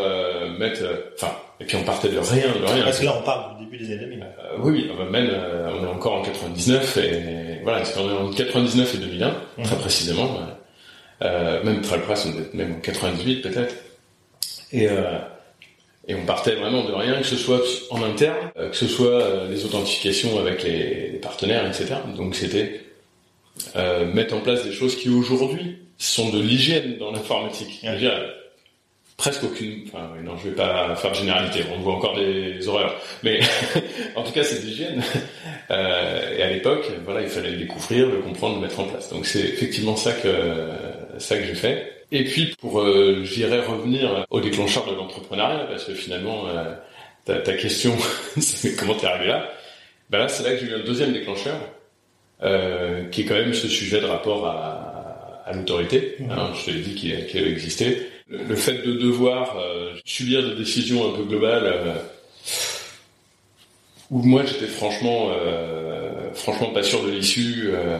[0.57, 0.84] mettre,
[1.15, 2.84] enfin et puis on partait de rien, de rien.
[2.84, 4.23] Parce que là on parle du début des années 2000.
[4.23, 8.95] Euh, oui, oui, même euh, on est encore en 99 et voilà, c'est en 99
[8.95, 9.63] et 2001 mhm.
[9.63, 10.39] très précisément.
[11.21, 13.75] Euh, même est même en 98 peut-être.
[14.71, 15.19] Et euh,
[16.07, 19.65] et on partait vraiment de rien, que ce soit en interne, que ce soit les
[19.65, 21.93] authentifications avec les, partenaires, etc.
[22.17, 22.81] Donc c'était
[24.12, 27.86] mettre en place des choses qui aujourd'hui sont de l'hygiène dans l'informatique
[29.21, 29.84] presque aucune.
[29.88, 31.63] Enfin, non, je vais pas faire de généralité.
[31.71, 33.39] On voit encore des horreurs, mais
[34.15, 35.03] en tout cas, c'est d'hygiène.
[35.69, 39.10] Euh, et à l'époque, voilà, il fallait le découvrir, le comprendre, le mettre en place.
[39.10, 40.27] Donc, c'est effectivement ça que
[41.19, 42.06] ça que j'ai fait.
[42.12, 46.74] Et puis, pour, euh, j'irai revenir au déclencheur de l'entrepreneuriat, parce que finalement, euh,
[47.26, 47.95] ta, ta question,
[48.39, 49.50] c'est comment t'es arrivé là
[50.10, 51.58] Ben là, c'est là que j'ai eu un deuxième déclencheur,
[52.43, 56.17] euh, qui est quand même ce sujet de rapport à, à l'autorité.
[56.30, 58.08] Hein, je te l'ai dit qu'il avait existé.
[58.28, 61.93] Le, le fait de devoir euh, subir des décisions un peu globales, euh,
[64.10, 67.97] où moi j'étais franchement, euh, franchement pas sûr de l'issue, euh,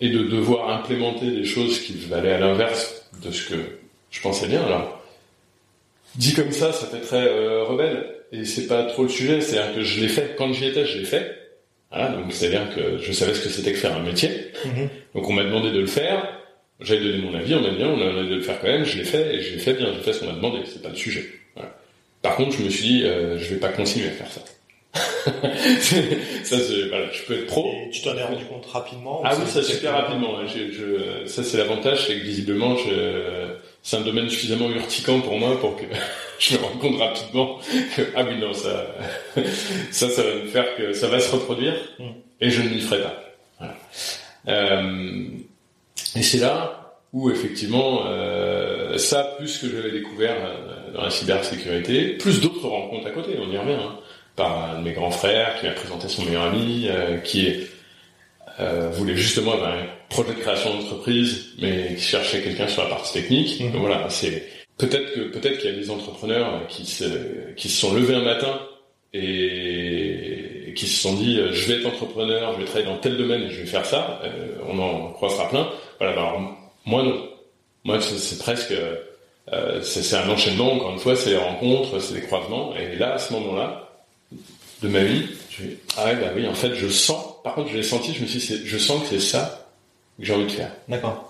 [0.00, 3.56] et de devoir implémenter des choses qui valaient à l'inverse de ce que
[4.10, 4.62] je pensais bien.
[4.64, 5.02] Alors,
[6.14, 9.40] dit comme ça, ça fait très euh, rebelle, et c'est pas trop le sujet.
[9.40, 11.36] C'est-à-dire que je l'ai fait quand j'y étais, je l'ai fait.
[11.90, 14.30] Voilà, donc c'est-à-dire que je savais ce que c'était que faire un métier.
[14.64, 14.88] Mhm.
[15.14, 16.34] Donc on m'a demandé de le faire.
[16.80, 18.84] J'avais donné mon avis, on m'a dit on a demandé de le faire quand même.
[18.84, 19.92] Je l'ai fait et je l'ai fait bien.
[19.94, 20.58] J'ai fait ce qu'on m'a demandé.
[20.66, 21.24] C'est pas le sujet.
[21.54, 21.74] Voilà.
[22.22, 24.42] Par contre, je me suis dit, euh, je vais pas continuer à faire ça.
[26.44, 26.56] ça,
[26.88, 27.66] voilà, je peux être pro.
[27.86, 30.34] Et tu t'en es rendu compte rapidement Ah ou oui, ça super rapidement.
[30.46, 35.38] Je, je, ça c'est l'avantage, c'est que visiblement, je, c'est un domaine suffisamment urticant pour
[35.38, 35.84] moi pour que
[36.38, 37.58] je me rende compte rapidement
[37.96, 38.86] que ah oui non ça,
[39.90, 42.04] ça ça va me faire que ça va se reproduire Mm.
[42.40, 43.14] et je ne m'y ferai pas.
[43.58, 43.74] Voilà.
[44.48, 45.26] Euh,
[46.16, 52.16] et c'est là où effectivement euh, ça plus que j'avais découvert euh, dans la cybersécurité,
[52.18, 53.72] plus d'autres rencontres à côté, on y revient.
[53.72, 53.98] Hein,
[54.38, 57.66] par un de mes grands frères qui m'a présenté son meilleur ami, euh, qui
[58.60, 62.88] euh, voulait justement avoir un projet de création d'entreprise, mais qui cherchait quelqu'un sur la
[62.88, 63.60] partie technique.
[63.60, 63.72] Mhm.
[63.72, 64.44] Donc voilà, c'est
[64.78, 67.04] peut-être que peut-être qu'il y a des entrepreneurs qui se
[67.56, 68.58] qui se sont levés un matin
[69.12, 73.16] et qui se sont dit euh, je vais être entrepreneur, je vais travailler dans tel
[73.16, 74.20] domaine et je vais faire ça.
[74.24, 75.68] Euh, on en croisera plein.
[75.98, 76.40] Voilà, alors
[76.86, 77.28] moi non.
[77.84, 78.72] Moi c'est presque
[79.52, 80.72] euh, c'est c'est un enchaînement.
[80.72, 82.74] Encore une fois, c'est les rencontres, c'est des croisements.
[82.76, 83.87] Et là, à ce moment-là
[84.82, 85.64] de ma vie, je
[85.96, 87.42] ah ouais bah oui, en fait, je sens.
[87.42, 88.14] Par contre, je l'ai senti.
[88.14, 89.68] Je me suis dit, je sens que c'est ça
[90.18, 90.70] que j'ai envie de faire.
[90.88, 91.24] D'accord.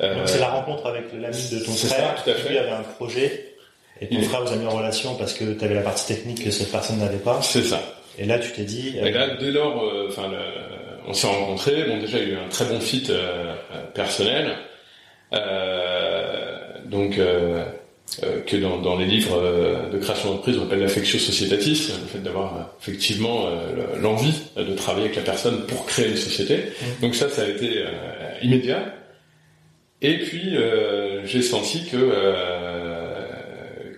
[0.00, 2.48] Euh, Donc c'est la rencontre avec l'ami de ton frère ça, tout à qui fait.
[2.48, 3.54] lui avait un projet
[4.00, 6.06] et ton Il frère vous a mis en relation parce que tu avais la partie
[6.06, 7.40] technique que cette personne n'avait pas.
[7.42, 7.80] c'est ça.
[8.18, 10.32] Et là tu t'es dit, euh, Et là, dès lors, euh, enfin,
[11.06, 11.84] on s'est rencontrés.
[11.84, 14.56] Bon, déjà, il y a eu un très bon fit euh, euh, personnel.
[15.32, 17.18] Euh, donc,
[18.22, 22.06] euh, que dans, dans les livres euh, de création d'entreprise, on appelle l'affectio societatis, le
[22.06, 26.64] fait d'avoir euh, effectivement le- l'envie de travailler avec la personne pour créer une société.
[27.00, 27.84] Donc ça, ça a été
[28.42, 28.94] immédiat.
[30.02, 33.22] Et puis, euh, j'ai senti que euh,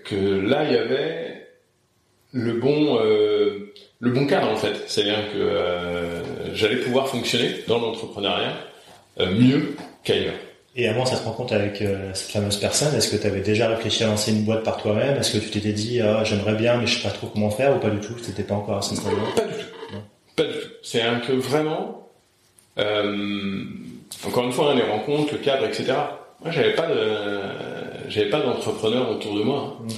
[0.04, 0.14] que
[0.46, 1.48] là, il y avait
[2.32, 4.74] le bon euh, le bon cadre en fait.
[4.86, 8.54] C'est-à-dire que j'allais pouvoir fonctionner dans l'entrepreneuriat
[9.18, 10.34] mieux qu'ailleurs.
[10.76, 14.04] Et avant cette rencontre avec euh, cette fameuse personne, est-ce que tu avais déjà réfléchi
[14.04, 15.16] à lancer une boîte par toi-même?
[15.16, 17.74] Est-ce que tu t'étais dit, ah, j'aimerais bien, mais je sais pas trop comment faire
[17.74, 18.16] ou pas du tout?
[18.22, 19.98] C'était pas encore à ce Pas du tout.
[20.36, 20.68] Pas du tout.
[20.82, 22.10] C'est un que vraiment,
[22.78, 23.64] euh,
[24.26, 25.94] encore une fois, hein, les rencontres, le cadre, etc.
[26.42, 27.40] Moi, j'avais pas de,
[28.08, 29.78] j'avais pas d'entrepreneur autour de moi.
[29.80, 29.84] hein.
[29.84, 29.88] Mm.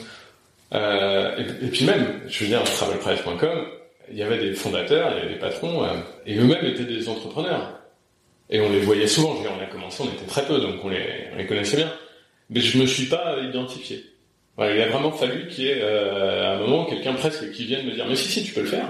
[0.74, 3.66] Euh, et, et puis même, je veux dire, travelpress.com,
[4.10, 5.88] il y avait des fondateurs, il y avait des patrons, euh,
[6.26, 7.77] et eux-mêmes étaient des entrepreneurs.
[8.50, 9.32] Et on les voyait souvent.
[9.32, 11.46] Je veux dire, on a commencé, on était très peu, donc on les, on les
[11.46, 11.92] connaissait bien.
[12.50, 14.04] Mais je me suis pas identifié.
[14.56, 17.64] Voilà, il a vraiment fallu qu'il y ait euh, à un moment quelqu'un presque qui
[17.66, 18.88] vienne me dire mais si si tu peux le faire.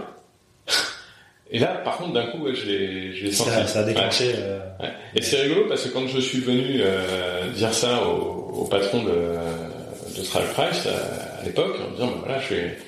[1.51, 3.51] Et là par contre d'un coup ouais, je l'ai je l'ai senti.
[3.51, 4.33] ça, ça a déclenché.
[4.37, 4.90] euh, Ouais.
[5.16, 9.03] Et c'est rigolo parce que quand je suis venu euh, dire ça au, au patron
[9.03, 12.79] de, de Travel Price à, à l'époque en disant bah, voilà je vais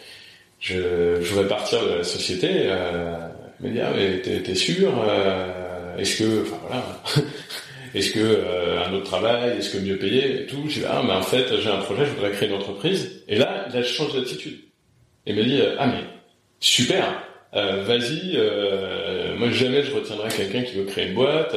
[0.60, 3.16] je, je voudrais partir de la société euh,
[3.62, 5.59] il m'a dit ah mais t'es, t'es sûr euh,
[6.00, 7.02] est-ce que enfin voilà.
[7.92, 10.62] Est-ce que euh, un autre travail est-ce que mieux payé et tout?
[10.68, 13.22] J'ai dit ah mais en fait j'ai un projet je voudrais créer une entreprise.
[13.26, 14.60] Et là il a changé d'attitude.
[15.26, 16.04] Il m'a dit ah mais
[16.60, 17.24] super.
[17.54, 21.56] Euh, vas-y euh, moi jamais je retiendrai quelqu'un qui veut créer une boîte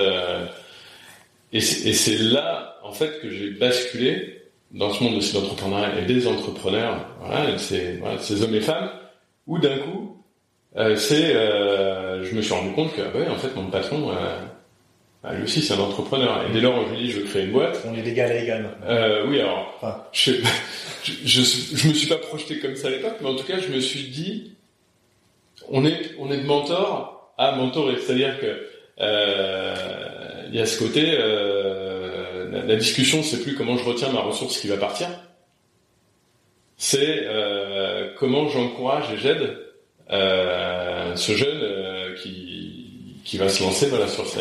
[1.52, 6.26] et c'est, là en fait que j'ai basculé dans ce monde aussi d'entrepreneuriat et des
[6.26, 7.46] entrepreneurs voilà
[8.00, 8.90] voilà, ces hommes et femmes
[9.46, 10.23] où d'un coup
[10.78, 14.12] euh, c'est euh, je me suis rendu compte que ah ouais en fait mon patron
[14.12, 14.16] euh,
[15.24, 16.46] bah, lui aussi c'est un entrepreneur.
[16.48, 17.82] Et dès lors je lui dis je veux créer une boîte.
[17.86, 20.32] On est d'égal à égal euh, oui alors Enfin, je,
[21.04, 21.42] je, je,
[21.76, 23.82] je me suis pas projeté comme ça à l'époque, mais en tout cas, je me
[23.82, 24.54] suis dit,
[25.70, 27.98] on est, on est de mentor à mentorer.
[27.98, 28.66] C'est-à-dire que
[29.02, 34.10] euh, il y a ce côté, euh, la, la discussion, c'est plus comment je retiens
[34.10, 35.10] ma ressource qui va partir,
[36.78, 39.58] c'est euh, comment j'encourage et j'aide
[40.10, 44.40] ce jeune euh, qui, qui va se lancer voilà, sur, ce-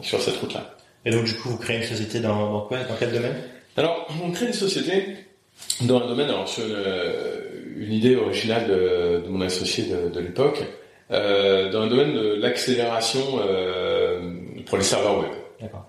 [0.00, 0.74] sur cette route-là.
[1.04, 2.78] et donc du coup, vous créez une société dans, dans quoi?
[2.84, 3.34] Dans quel domaine?
[3.76, 5.16] Alors, on crée une société
[5.82, 7.40] dans un domaine, alors sur une, euh,
[7.76, 10.62] une idée originale de, de mon associé de, de l'époque,
[11.10, 14.34] euh, dans un domaine de l'accélération euh,
[14.66, 15.30] pour les serveurs web.
[15.60, 15.86] D'accord.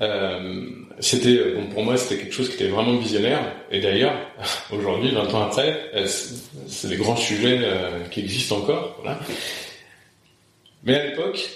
[0.00, 0.64] Euh,
[1.00, 3.40] c'était bon pour moi c'était quelque chose qui était vraiment visionnaire.
[3.70, 4.14] Et d'ailleurs
[4.72, 9.02] aujourd'hui 20 ans après euh, c'est des grands sujets euh, qui existent encore
[10.84, 11.50] mais à l'époque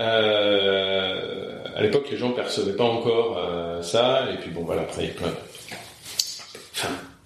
[0.00, 3.38] euh, à l'époque les gens percevaient pas encore
[3.82, 4.28] ça.
[4.32, 5.32] Et puis bon voilà après plein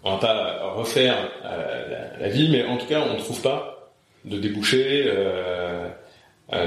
[0.03, 3.93] on va pas refaire la, la, vie mais en tout cas on ne trouve pas
[4.25, 5.13] de débouchés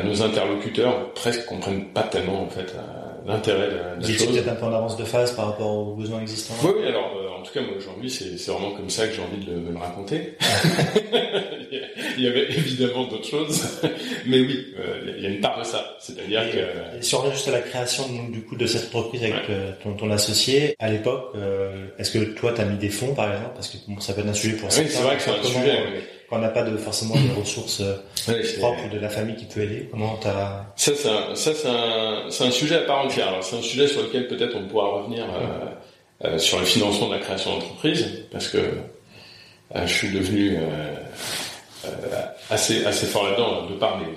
[0.03, 2.75] nos interlocuteurs presque comprennent pas tellement en fait
[3.25, 5.95] l'intérêt de, la Vous étiez peut-être un peu en avance de phase par rapport aux
[5.95, 6.55] besoins existants.
[6.63, 9.21] Oui, oui alors euh, en tout cas moi aujourd'hui c'est vraiment comme ça que j'ai
[9.21, 10.37] envie de, le, me le raconter.
[12.17, 13.81] il y avait évidemment d'autres choses,
[14.25, 15.97] mais oui, euh, il y a une part de ça.
[15.99, 16.97] C'est-à-dire que...
[16.97, 19.71] Et si on revient juste à la création du coup de cette entreprise avec euh,
[19.83, 21.35] ton, ton, associé, à l'époque,
[21.97, 23.53] est-ce que toi tu as mis des fonds par exemple?
[23.55, 25.43] Parce que bon, ça peut être un sujet pour Oui, c'est vrai que c'est un
[25.43, 25.79] sujet
[26.29, 27.95] quand on n'a pas de forcément de ressources euh,
[28.59, 32.29] propres de la famille qui peut aider Comment t'as Ça, c'est un, ça c'est un,
[32.29, 33.33] c'est un sujet à part entière.
[33.41, 35.69] C'est un sujet sur lequel peut-être on pourra revenir euh,
[36.25, 41.87] euh, sur le financement de la création d'entreprise, parce que euh, je suis devenu euh,
[42.49, 44.07] assez assez fort là-dedans de par les,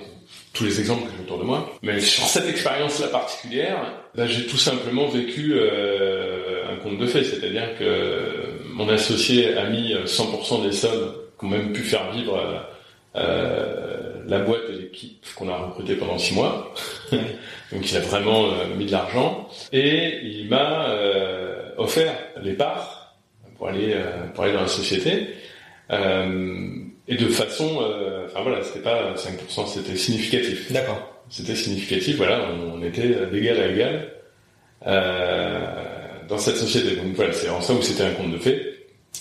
[0.51, 1.69] tous les exemples que j'ai autour de moi.
[1.81, 7.69] Mais sur cette expérience-là particulière, bah, j'ai tout simplement vécu un conte de fait, c'est-à-dire
[7.79, 12.59] que mon associé a mis 100% des sommes ont même pu faire vivre euh,
[13.15, 16.73] euh, la boîte et l'équipe qu'on a recruté pendant six mois.
[17.11, 20.87] Donc il a vraiment euh, mis de l'argent et il m'a
[21.77, 23.15] offert les parts
[23.57, 23.95] pour aller
[24.33, 25.27] pour aller dans la société.
[25.91, 27.81] et de façon,
[28.25, 30.71] enfin voilà, c'était pas 5%, c'était significatif.
[30.71, 31.09] D'accord.
[31.29, 34.09] C'était significatif, voilà, on, était d'égal à égal
[36.27, 36.95] dans cette société.
[36.95, 38.72] Donc voilà, c'est en ça où c'était un compte de fait.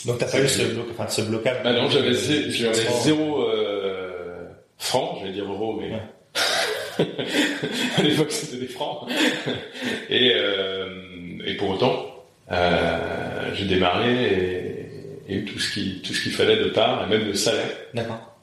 [0.07, 4.45] Donc t'as pas eu ce, enfin, ce blocage Bah non, j'avais zéro euh,
[4.79, 5.93] francs, j'allais dire euros, mais
[7.97, 9.09] à l'époque c'était des francs.
[10.11, 12.07] et, euh, et pour autant,
[12.51, 17.05] euh, j'ai démarré et, et, eu tout ce qui tout ce qu'il fallait de part,
[17.05, 17.71] et même le salaire.
[17.95, 18.37] D'accord.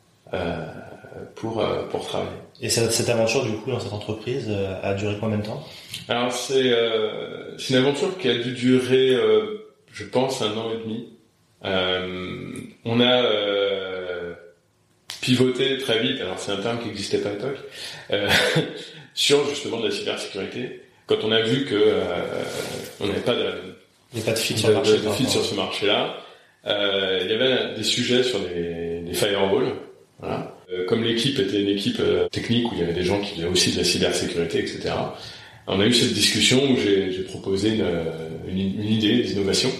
[1.19, 2.29] Euh, pour euh, pour travailler.
[2.61, 5.65] Et cette, cette, aventure du coup dans cette entreprise euh, a duré combien de temps?
[6.07, 6.71] Alors c'est
[7.57, 9.17] c'est une aventure qui a dû durer,
[9.91, 11.13] je pense, un an et demi.
[11.65, 12.51] Euh,
[12.85, 14.33] on a euh,
[15.21, 17.57] pivoté très vite, alors c'est un terme qui n'existait pas à l'époque,
[18.11, 18.29] euh,
[19.13, 20.81] sur justement de la cybersécurité.
[21.07, 22.03] Quand on a vu que euh,
[22.99, 23.51] on n'avait pas de,
[24.13, 26.17] il pas de sur, marché, de, sur ce marché-là,
[26.67, 29.73] euh, il y avait des sujets sur des, des firewalls.
[30.19, 30.53] Voilà.
[30.89, 33.71] comme l'équipe était une équipe technique où il y avait des gens qui faisaient aussi
[33.71, 34.91] de la cybersécurité, etc.
[35.65, 37.85] On a eu cette discussion où j'ai proposé une,
[38.49, 39.71] une, une idée d'innovation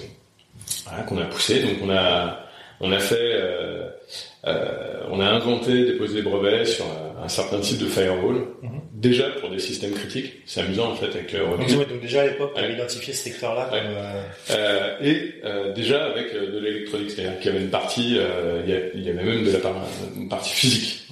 [0.86, 1.62] voilà, qu'on a poussé.
[1.62, 2.39] Donc on a
[2.82, 3.89] on a fait euh,
[4.47, 6.86] euh, on a inventé, déposé des brevets sur
[7.21, 8.47] un certain type de firewall.
[8.62, 8.79] Mhm.
[8.93, 12.27] Déjà pour des systèmes critiques, c'est amusant en fait avec le donc, donc déjà à
[12.27, 13.69] l'époque, on avait identifié ce secteur-là.
[13.71, 13.82] Ouais.
[14.51, 14.95] Euh...
[15.01, 18.73] et euh, déjà avec euh, de l'électronique, c'est-à-dire qu'il y avait une partie, euh, il
[18.73, 19.75] y, a, il, y avait même de la part,
[20.17, 21.08] une partie physique.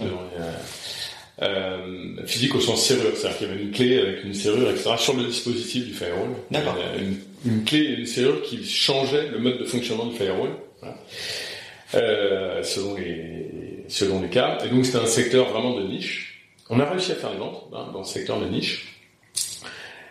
[1.39, 4.91] Euh, physique au sens serrure, c'est-à-dire qu'il y avait une clé avec une serrure, etc.
[4.97, 6.30] sur le dispositif du firewall.
[6.50, 6.76] D'accord.
[6.97, 10.50] Une, une, clé et une serrure qui changeait le mode de fonctionnement du firewall.
[10.82, 10.97] Voilà.
[11.93, 14.58] Euh, selon les selon les cas.
[14.65, 16.50] Et donc c'était un secteur vraiment de niche.
[16.69, 19.00] On a réussi à faire des ventes hein, dans ce secteur de niche.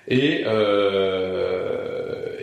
[0.08, 1.96] Et euh,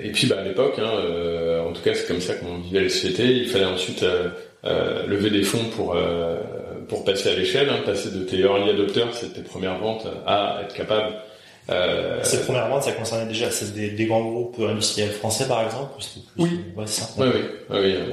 [0.04, 2.82] et puis bah, à l'époque, hein, euh, en tout cas c'est comme ça qu'on vivait
[2.82, 3.32] les sociétés.
[3.32, 4.30] Il fallait ensuite euh,
[4.66, 5.96] euh, lever des fonds pour
[6.88, 10.62] pour passer à l'échelle, hein, passer de tes early adopters, c'est tes premières ventes, à
[10.64, 11.16] être capable.
[11.70, 12.20] Euh...
[12.24, 15.94] Ces premières ventes, ça concernait déjà des, des, grands groupes industriels français, par exemple
[16.38, 16.60] Oui.
[16.76, 16.86] Ouais.
[17.18, 17.96] Oui, oui, oui.
[17.96, 18.10] Euh,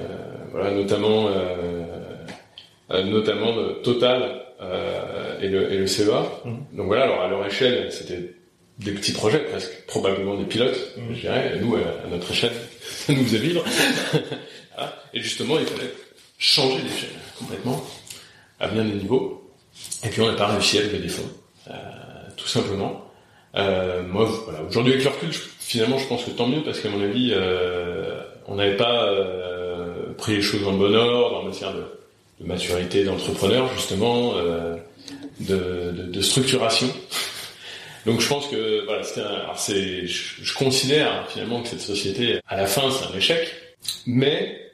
[0.52, 3.52] voilà, notamment, euh, notamment
[3.82, 4.42] Total
[5.40, 6.22] et, le, et le CEA.
[6.44, 6.76] Mmh.
[6.76, 8.34] Donc voilà, alors à leur échelle, c'était
[8.78, 11.14] des petits projets presque, probablement des pilotes, mmh.
[11.14, 11.58] je dirais.
[11.60, 13.64] nous, à, notre échelle, ça nous faisait vivre.
[15.14, 15.92] et justement, il fallait
[16.38, 17.84] changer d'échelle complètement
[18.60, 19.50] à bien des niveaux.
[20.04, 21.30] Et puis on n'a pas réussi à lever des fonds,
[21.68, 21.72] euh,
[22.36, 23.06] tout simplement.
[23.56, 26.88] Euh, moi, voilà, aujourd'hui avec le recul, finalement, je pense que tant mieux parce qu'à
[26.88, 31.72] mon avis, euh, on n'avait pas euh, pris les choses en bon ordre en matière
[31.72, 31.84] de,
[32.44, 34.76] maturité d'entrepreneur, justement, euh,
[35.40, 36.88] de, de, de, structuration.
[38.06, 42.56] Donc je pense que voilà, c'était c'est, je, je, considère finalement que cette société, à
[42.56, 43.52] la fin, c'est un échec,
[44.06, 44.69] mais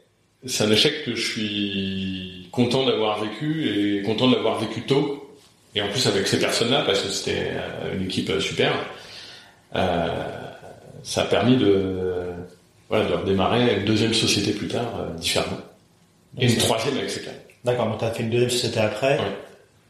[0.46, 5.22] c'est un échec que je suis content d'avoir vécu et content d'avoir vécu tôt.
[5.74, 8.72] Et en plus avec ces personnes-là, parce que c'était euh, une équipe euh, super,
[9.74, 10.06] euh,
[11.02, 12.32] ça a permis de,
[12.88, 15.58] voilà, de redémarrer une deuxième société plus tard, euh, différemment.
[16.38, 17.30] Et une troisième avec ces cas.
[17.64, 19.18] D'accord, donc tu as fait une deuxième société après,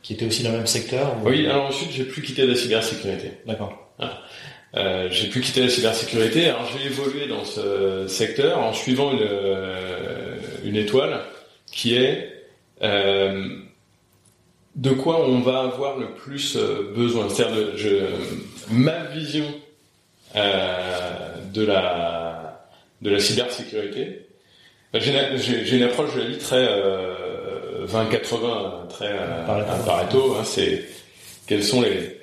[0.02, 3.32] qui était aussi dans le même secteur Oui, alors ensuite j'ai plus quitté la cybersécurité.
[3.46, 3.92] D'accord.
[4.76, 6.48] Euh, j'ai pu quitter la cybersécurité.
[6.48, 9.26] Alors j'ai évolué dans ce secteur en suivant une,
[10.66, 11.20] une étoile
[11.70, 12.32] qui est
[12.82, 13.48] euh,
[14.74, 17.28] de quoi on va avoir le plus euh, besoin.
[17.28, 17.88] C'est-à-dire, je,
[18.70, 19.46] ma vision
[20.34, 22.68] euh, de la
[23.02, 24.26] de la cybersécurité.
[24.92, 26.66] Ben, j'ai une approche de la vie très
[27.86, 30.36] 20-80, très à Pareto.
[30.38, 30.84] Hein, c'est
[31.46, 32.16] quels sont les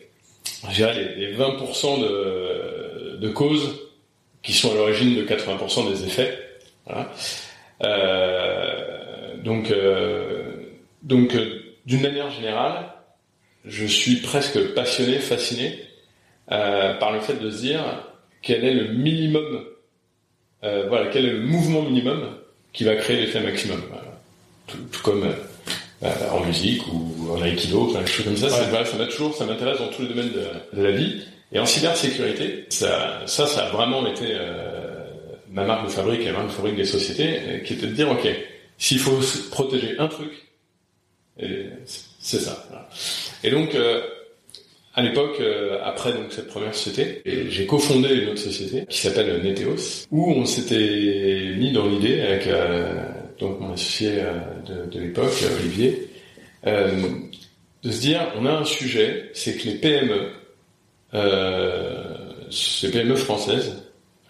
[0.70, 3.84] les, les 20% de, de causes
[4.42, 6.40] qui sont à l'origine de 80% des effets.
[6.86, 7.12] Voilà.
[7.82, 10.54] Euh, donc, euh,
[11.02, 12.94] donc euh, d'une manière générale,
[13.66, 15.80] je suis presque passionné, fasciné
[16.52, 17.84] euh, par le fait de se dire
[18.42, 19.66] quel est le minimum,
[20.64, 22.38] euh, voilà, quel est le mouvement minimum
[22.74, 23.82] qui va créer l'effet maximum.
[23.90, 24.20] Voilà.
[24.68, 25.24] Tout, tout, comme
[26.04, 28.48] euh, en musique ou en aikido, enfin, des choses comme ça.
[28.48, 28.86] Ouais.
[28.86, 31.22] Ça m'a toujours, ça m'intéresse dans tous les domaines de, de, la vie.
[31.52, 34.73] Et en cybersécurité, ça, ça, ça a vraiment été euh,
[35.54, 37.94] ma marque de fabrique et la marque de fabrique des sociétés, euh, qui était de
[37.94, 38.28] dire, ok,
[38.78, 39.20] s'il faut
[39.52, 40.32] protéger un truc,
[42.20, 42.68] c'est ça.
[43.44, 44.02] Et donc, euh,
[44.94, 49.42] à l'époque, euh, après donc cette première société, j'ai cofondé une autre société qui s'appelle
[49.42, 52.48] Neteos, où on s'était mis dans l'idée avec
[53.40, 54.22] donc mon associé
[54.68, 56.10] de, de l'époque, Olivier,
[56.66, 60.30] de se dire on a un sujet, c'est que les PME,
[62.52, 63.84] ces PME françaises,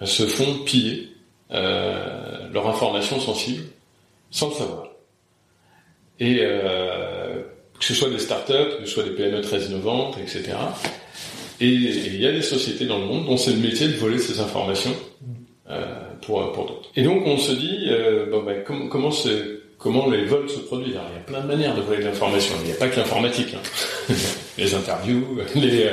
[0.05, 1.12] se font piller
[1.53, 3.65] leurs informations sensibles
[4.31, 4.87] sans le savoir.
[6.19, 10.53] Et que ce soit des startups, que ce soit des PME très innovantes, etc.
[11.61, 14.19] Et il y a des sociétés dans le monde dont c'est le métier de voler
[14.19, 14.95] ces informations
[15.69, 15.85] euh,
[16.21, 16.89] pour, pour d'autres.
[16.95, 19.11] Et donc on se dit, euh, bon, ben, com comment,
[19.77, 20.95] comment les vols se produisent?
[20.95, 22.55] Alors, Il y a plein de manières de voler de l'information.
[22.61, 23.55] Il n'y a pas que l'informatique.
[23.55, 24.13] Hein.
[24.57, 25.87] les interviews, les,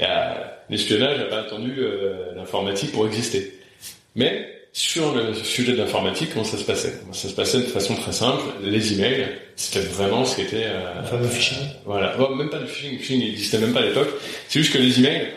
[0.00, 0.34] euh,
[0.68, 3.54] l'espionnage n'a pas attendu euh, l'informatique pour exister.
[4.16, 7.00] Mais sur le sujet de l'informatique, comment ça se passait?
[7.10, 8.44] Ça se passait de façon très simple.
[8.62, 10.66] Les emails, c'était vraiment ce qui était...
[10.66, 12.16] Euh, le fameux phishing Voilà.
[12.16, 12.92] Bon, même pas de phishing.
[12.92, 14.08] Le phishing n'existait même pas à l'époque.
[14.46, 15.32] C'est juste que les emails,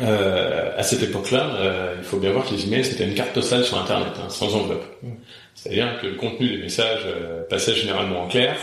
[0.00, 3.32] euh, à cette époque-là, euh, il faut bien voir que les emails, c'était une carte
[3.32, 4.86] postale sur Internet, hein, sans enveloppe.
[5.04, 5.10] Mm.
[5.54, 8.56] C'est-à-dire que le contenu des messages euh, passait généralement en clair.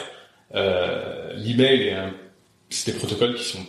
[0.55, 1.95] Euh, L'email
[2.69, 3.65] c'est des protocoles qui sont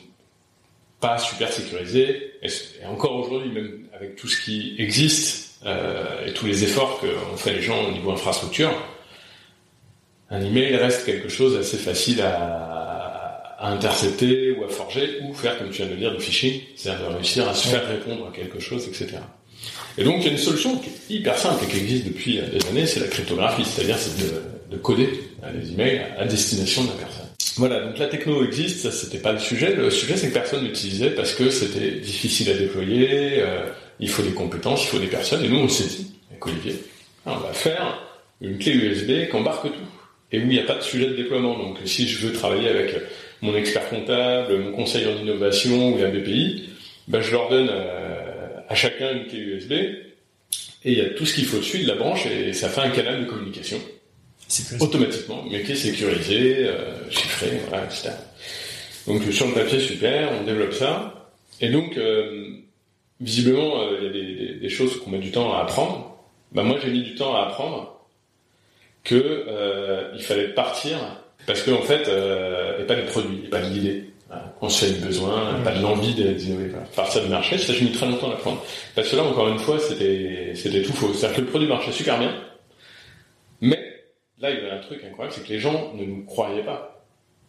[0.99, 2.33] pas super sécurisés.
[2.43, 7.37] Et, et encore aujourd'hui, même avec tout ce qui existe, et tous les efforts qu'ont
[7.37, 8.71] fait les gens au niveau infrastructure,
[10.31, 15.59] un email reste quelque chose assez facile à, à, intercepter ou à forger ou faire,
[15.59, 18.37] comme tu viens de dire, du phishing, c'est-à-dire de réussir à se faire répondre à
[18.37, 19.19] quelque chose, etc.
[19.99, 22.39] Et donc il y a une solution qui est hyper simple et qui existe depuis
[22.39, 25.09] des années, c'est la cryptographie, c'est-à-dire c'est de, de, coder
[25.55, 27.27] les emails à destination de la personne.
[27.57, 29.75] Voilà, donc la techno existe, ça c'était pas le sujet.
[29.75, 33.67] Le sujet c'est que personne l'utilisait parce que c'était difficile à déployer, euh,
[34.01, 35.45] il faut des compétences, il faut des personnes.
[35.45, 36.75] Et nous, on s'est dit, avec Olivier,
[37.25, 38.03] on va faire
[38.41, 39.89] une clé USB qui embarque tout.
[40.33, 41.57] Et où il n'y a pas de sujet de déploiement.
[41.57, 42.95] Donc, si je veux travailler avec
[43.43, 46.71] mon expert comptable, mon conseiller en innovation ou la BPI,
[47.09, 49.73] ben, je leur donne euh, à chacun une clé USB.
[49.73, 52.81] Et il y a tout ce qu'il faut dessus, de la branche, et ça fait
[52.81, 53.79] un canal de communication.
[54.79, 58.11] Automatiquement, mais qui est sécurisé, euh, chiffré, voilà, etc.
[59.07, 61.33] Donc, sur le papier, super, on développe ça.
[61.61, 62.51] Et donc, euh,
[63.21, 66.19] visiblement, euh, il y a des, choses qu'on met du temps à apprendre.
[66.53, 68.07] Bah, moi, j'ai mis du temps à apprendre
[69.05, 69.15] que
[69.49, 70.99] euh, il fallait partir
[71.47, 73.73] parce qu'en en fait, euh, il n'y pas de produit, il n'y a pas de
[73.73, 74.11] l'idée.
[74.61, 76.73] On se fait le besoin, pas de l'envie d'innover.
[76.97, 78.61] Partir du marché, ça j'ai mis très longtemps à apprendre.
[78.97, 81.15] Parce que là, encore une fois, c'était tout faux.
[81.15, 82.35] C'est-à-dire que le produit marchait super bien,
[83.61, 83.79] mais
[84.41, 87.05] là, il y avait un truc incroyable, c'est que les gens ne nous croyaient pas.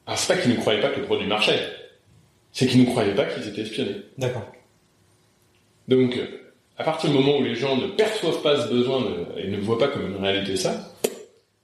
[0.06, 1.60] Alors c'est pas qu'ils ne croyaient pas que le produit marchait,
[2.52, 4.04] c'est qu'ils ne croyaient pas qu'ils étaient espionnés.
[4.20, 4.46] D'accord.
[5.88, 6.20] Donc,
[6.78, 9.58] à partir du moment où les gens ne perçoivent pas ce besoin de, et ne
[9.58, 10.94] voient pas comme une réalité ça,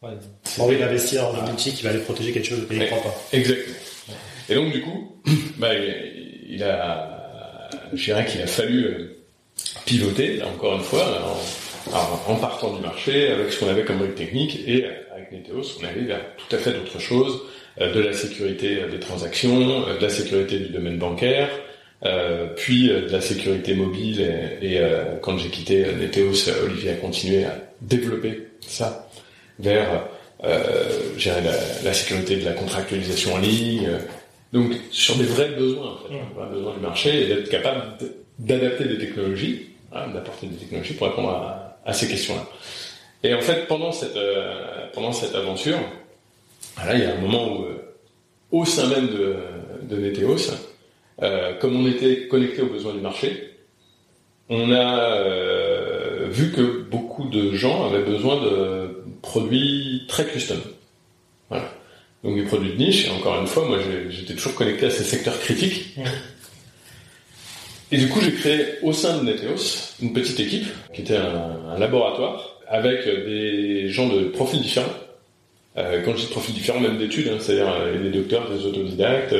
[0.01, 0.09] ouais,
[0.43, 3.03] c'est envie d'investir dans un outil qui va les protéger quelque chose qu'ils ne croient
[3.03, 3.15] pas.
[3.31, 3.75] Exactement.
[4.07, 4.15] Ouais.
[4.49, 5.15] Et donc, du coup,
[5.57, 5.69] bah,
[6.47, 9.24] il, a, je dirais qu'il a fallu euh,
[9.86, 11.38] pivoter, là, encore une fois,
[11.91, 15.80] en, en, partant du marché avec ce qu'on avait comme brique technique et avec Neteos,
[15.82, 17.41] on allait vers tout à fait d'autres choses,
[17.82, 21.49] euh, de la sécurité des transactions, euh, de la sécurité du domaine bancaire,
[22.06, 26.91] euh, puis euh, de la sécurité mobile et, et euh, quand j'ai quitté Neteos, Olivier
[26.91, 29.08] a continué à développer ça
[29.60, 30.08] vers
[30.43, 31.41] la,
[31.84, 33.89] la, sécurité de la contractualisation en ligne.
[34.51, 36.36] donc sur des vrais besoins, en fait, mmh.
[36.36, 37.97] vrais besoins du marché et d'être capable
[38.38, 42.45] d'adapter des technologies, hein, d'apporter des technologies pour répondre à, à ces questions-là.
[43.24, 44.18] Et en fait, pendant cette
[44.93, 45.78] pendant cette aventure,
[46.76, 47.66] voilà, il y a un moment où
[48.51, 49.38] au sein même de,
[49.84, 50.51] de Neteos,
[51.22, 53.51] euh, comme on était connecté aux besoins du marché,
[54.49, 60.59] on a euh, vu que beaucoup de gens avaient besoin de produits très custom.
[61.49, 61.70] Voilà.
[62.24, 63.78] Donc des produits de niche, et encore une fois, moi
[64.09, 65.97] j'étais toujours connecté à ces secteurs critiques.
[67.91, 71.78] Et du coup, j'ai créé au sein de Neteos une petite équipe qui était un,
[71.78, 74.88] laboratoire avec des gens de profils différents.
[75.78, 79.34] Euh, quand je dis profils différents, même d'études, hein, c'est-à-dire euh, des docteurs, des autodidactes,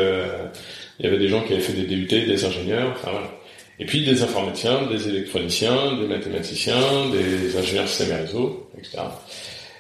[1.00, 3.32] il y avait des gens qui avaient fait des DUT, des ingénieurs, enfin voilà.
[3.80, 9.00] Et puis des informaticiens, des électroniciens, des mathématiciens, des ingénieurs système et réseau, etc.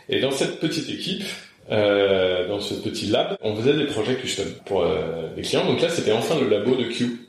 [0.10, 1.24] Et dans cette petite équipe,
[1.72, 5.66] euh, dans ce petit lab, on faisait des projets custom pour euh, les clients.
[5.66, 7.20] Donc là, c'était enfin le labo de Q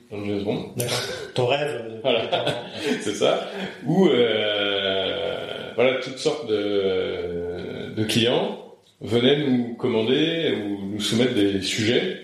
[0.76, 0.98] D'accord.
[1.34, 2.00] Ton rêve.
[2.02, 2.28] Voilà.
[3.00, 3.50] c'est ça.
[3.84, 8.60] Où euh, voilà toutes sortes de, de clients
[9.00, 12.23] venaient nous commander ou nous soumettre des sujets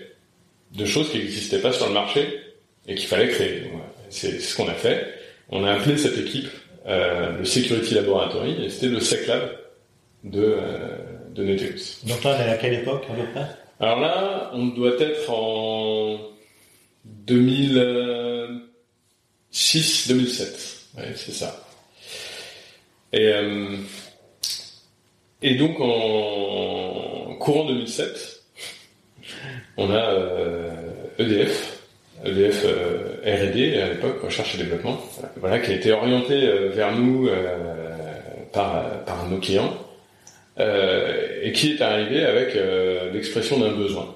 [0.75, 2.39] de choses qui n'existaient pas sur le marché
[2.87, 3.71] et qu'il fallait créer.
[4.09, 5.13] C'est ce qu'on a fait.
[5.49, 6.49] On a appelé cette équipe
[6.87, 9.57] euh, le Security Laboratory et c'était le SecLab
[10.23, 10.97] de, euh,
[11.29, 11.99] de Neteus.
[12.07, 13.45] Donc là, on est à quelle époque à peu près?
[13.79, 16.19] Alors là, on doit être en
[17.27, 18.57] 2006-2007.
[20.97, 21.67] Ouais, c'est ça.
[23.13, 23.77] Et, euh,
[25.41, 28.30] et donc en courant 2007,
[29.81, 30.69] on a euh,
[31.17, 31.79] EDF,
[32.23, 35.01] EDF euh, R&D à l'époque, recherche et développement,
[35.37, 37.29] voilà, qui a été orienté euh, vers nous
[38.53, 38.85] par,
[39.29, 39.73] nos clients
[40.57, 42.57] et qui est arrivé avec
[43.13, 44.13] l'expression d'un besoin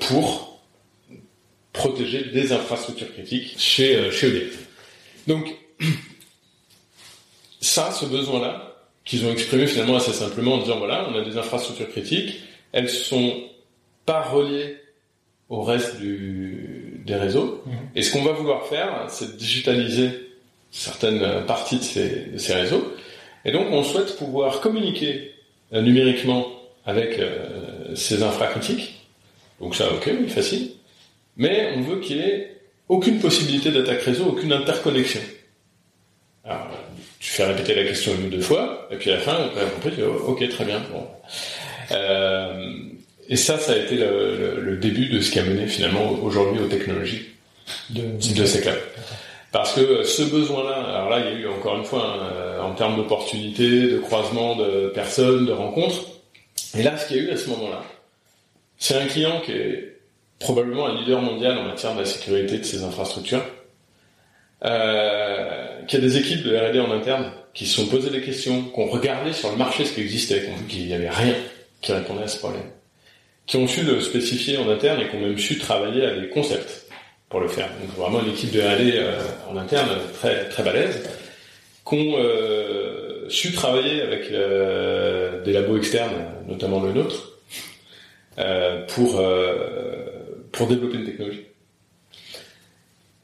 [0.00, 0.62] pour
[1.72, 4.68] protéger des infrastructures critiques chez, chez EDF.
[5.26, 5.54] Donc
[7.60, 11.36] ça, ce besoin-là, qu'ils ont exprimé finalement assez simplement en disant voilà, on a des
[11.36, 12.40] infrastructures critiques,
[12.72, 13.48] elles sont
[14.06, 14.76] pas reliées
[15.48, 17.62] au reste du, des réseaux.
[17.66, 17.72] Mhm.
[17.94, 20.10] Et ce qu'on va vouloir faire, c'est digitaliser
[20.70, 22.92] certaines parties de ces, de ces, réseaux.
[23.44, 25.32] Et donc, on souhaite pouvoir communiquer
[25.72, 26.46] euh, numériquement
[26.84, 29.06] avec euh, ces infracritiques.
[29.60, 30.72] Donc ça, ok, oui, facile.
[31.36, 32.56] Mais on veut qu'il y ait
[32.88, 35.20] aucune possibilité d'attaque réseau, aucune interconnexion.
[36.44, 36.68] Alors,
[37.18, 39.58] tu fais répéter la question une ou deux fois, et puis à la fin, tu
[39.58, 40.80] as compris, tu dis, ok, très bien.
[40.92, 41.06] Bon.
[41.90, 42.72] Euh,
[43.28, 46.60] et ça, ça a été le, le, début de ce qui a mené finalement aujourd'hui
[46.60, 47.26] aux technologies
[47.90, 48.78] de, de ces clubs.
[49.52, 52.74] Parce que ce besoin-là, alors là, il y a eu encore une fois, hein, en
[52.74, 56.04] termes d'opportunités, de croisement de personnes, de rencontres.
[56.76, 57.82] Et là, ce qu'il y a eu à ce moment-là,
[58.78, 59.96] c'est un client qui est
[60.38, 63.44] probablement un leader mondial en matière de la sécurité de ses infrastructures,
[64.64, 68.62] euh, qui a des équipes de R&D en interne qui se sont posées des questions,
[68.62, 71.08] qui ont regardé sur le marché ce qui existait, qui ont vu qu'il n'y avait
[71.08, 71.34] rien
[71.80, 72.62] qui répondait à ce problème
[73.46, 76.28] qui ont su le spécifier en interne et qui ont même su travailler à des
[76.28, 76.86] concepts
[77.28, 77.68] pour le faire.
[77.80, 81.02] Donc vraiment une équipe de R&D euh, en interne très très balèze,
[81.88, 87.38] qui ont euh, su travailler avec euh, des labos externes, notamment le nôtre,
[88.88, 89.22] pour
[90.52, 91.44] pour développer une technologie.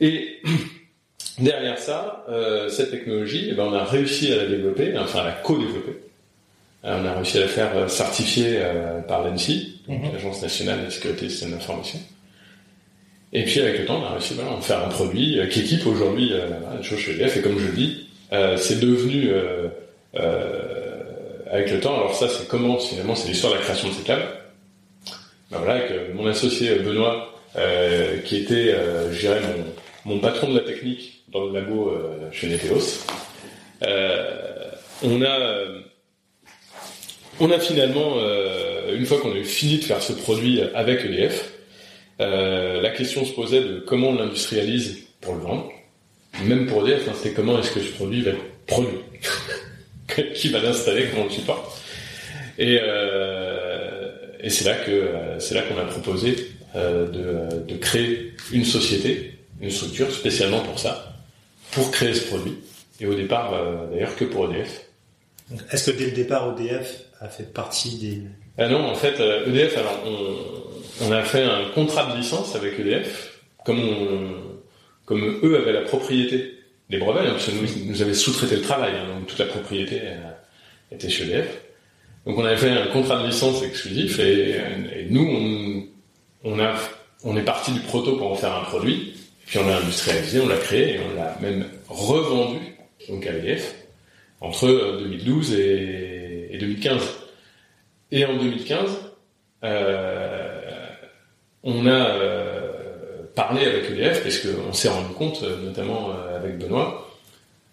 [0.00, 0.40] Et
[1.38, 2.24] derrière ça,
[2.70, 6.02] cette technologie, eh ben, on a réussi à la développer, enfin à la co-développer
[6.84, 10.12] euh, on a réussi à la faire euh, certifier euh, par l'ANSI, mhm.
[10.12, 11.98] l'Agence nationale de la sécurité des systèmes d'information.
[13.32, 16.30] Et puis avec le temps, on a réussi à faire un produit qui équipe aujourd'hui
[16.30, 17.38] la chose chez EDF.
[17.38, 18.06] Et comme je le dis,
[18.58, 19.30] c'est devenu
[21.50, 21.94] avec le temps.
[21.94, 24.26] Alors ça, c'est comment finalement, c'est l'histoire de la création de ces câbles.
[25.50, 27.34] Ben voilà, avec mon associé Benoît,
[28.26, 28.76] qui était,
[29.12, 29.40] je dirais,
[30.04, 31.90] mon, mon, patron de la technique dans le labo
[32.32, 33.06] chez Neteos.
[35.02, 35.38] on a
[37.42, 41.52] on a finalement, euh, une fois qu'on a fini de faire ce produit avec EDF,
[42.20, 45.68] euh, la question se posait de comment on l'industrialise pour le vendre.
[46.44, 48.98] Même pour EDF, hein, c'était comment est-ce que ce produit va être produit,
[50.34, 51.82] qui va l'installer, comment le supporte.
[52.58, 56.36] Et, euh, et c'est là que c'est là qu'on a proposé
[56.76, 61.16] de, de créer une société, une structure spécialement pour ça,
[61.72, 62.54] pour créer ce produit.
[63.00, 63.52] Et au départ,
[63.90, 64.82] d'ailleurs, que pour EDF.
[65.72, 68.22] Est-ce que dès le départ, EDF a fait partie des...
[68.58, 72.18] Ah non, en fait, EDF, euh, e alors on, on, a fait un contrat de
[72.18, 73.78] licence avec EDF, comme,
[75.04, 76.54] comme eux avaient la propriété
[76.90, 79.46] des brevets, hein, parce que nous, nous avaient sous-traité le travail, hein, donc toute la
[79.46, 80.16] propriété euh,
[80.90, 81.60] était chez EDF.
[82.26, 85.88] Donc on avait fait un contrat de licence exclusif et, et nous,
[86.44, 86.74] on, on, a,
[87.24, 89.14] on est parti du proto pour en faire un produit,
[89.46, 92.58] puis on l'a industrialisé, on l'a créé et on l'a même revendu
[93.08, 93.74] donc à EDF
[94.40, 96.11] entre 2012 et,
[96.58, 97.02] 2015.
[98.10, 98.90] Et en 2015,
[99.64, 100.58] euh,
[101.62, 107.08] on a euh, parler avec EDF parce qu'on s'est rendu compte, notamment avec Benoît,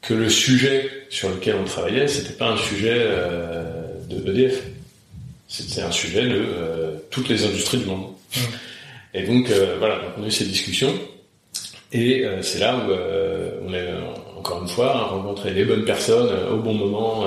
[0.02, 3.06] que le sujet sur lequel on travaillait, c'était pas un sujet
[4.10, 4.64] de EDF.
[5.50, 6.46] C'était un sujet de
[7.10, 8.14] toutes les industries du monde.
[8.36, 8.40] Mmh.
[9.16, 9.50] Et donc
[9.80, 10.94] voilà, donc on a eu ces discussions.
[11.92, 12.92] Et c'est là où
[13.68, 17.26] on a encore une fois rencontré les bonnes personnes au bon moment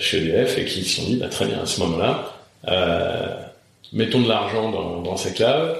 [0.00, 2.34] chez EDF et qui se sont dit bah, très bien à ce moment-là,
[3.92, 5.76] mettons de l'argent dans, dans ces cloud,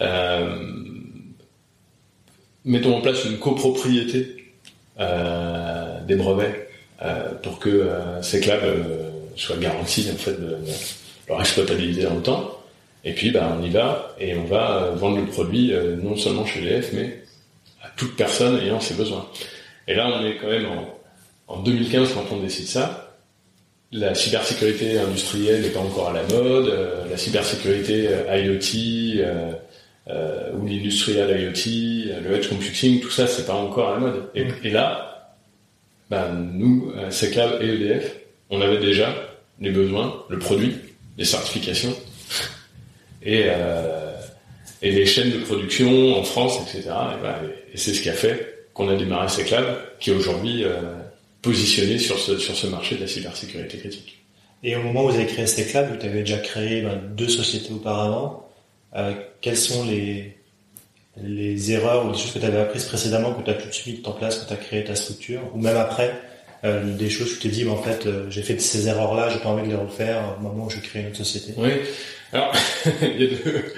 [0.00, 0.56] euh,
[2.64, 4.52] mettons en place une copropriété
[5.00, 6.68] euh, des brevets
[7.02, 7.88] euh, pour que
[8.22, 8.56] ces clouds
[9.36, 10.58] soient garantis en fait de,
[11.28, 12.58] leur exploitabilité dans le temps.
[13.04, 16.60] Et puis, bah, on y va et on va vendre le produit non seulement chez
[16.60, 17.22] EDF, mais
[17.82, 19.26] à toute personne ayant ses besoins.
[19.88, 23.11] Et là, on est quand même en, en 2015 quand on décide ça
[23.92, 29.20] la cybersécurité industrielle n'est pas encore à la mode, euh, la cybersécurité euh, IoT
[30.08, 34.30] euh, ou l'industrial IoT, le edge computing, tout ça c'est pas encore à la mode.
[34.34, 34.72] Et, mm.
[34.72, 35.36] là,
[36.10, 38.16] ben, nous, CECLAB et EDF,
[38.50, 39.14] on avait déjà
[39.60, 40.76] les besoins, le produit,
[41.16, 41.94] les certifications
[43.22, 43.46] et,
[44.82, 46.90] et les chaînes de production en France, etc.
[47.22, 47.36] Ben,
[47.72, 49.64] et, c'est ce qui a fait qu'on a démarré CECLAB,
[50.00, 50.64] qui aujourd'hui
[51.42, 54.22] positionné sur ce, sur ce marché de la cybersécurité critique.
[54.62, 57.72] Et au moment où vous avez créé Steclab, vous avez déjà créé ben, deux sociétés
[57.72, 58.48] auparavant.
[58.94, 60.36] Euh, quelles sont les,
[61.20, 63.74] les erreurs ou les choses que tu avais apprises précédemment que tu as tout de
[63.74, 66.12] suite en place quand tu as créé ta structure Ou même après,
[66.64, 69.28] euh, des choses où tu t'es dit, ben, en fait, euh, j'ai fait ces erreurs-là,
[69.30, 71.70] j'ai pas envie de les refaire au moment où je crée une autre société Oui,
[72.32, 72.52] alors,
[73.02, 73.74] il y a deux,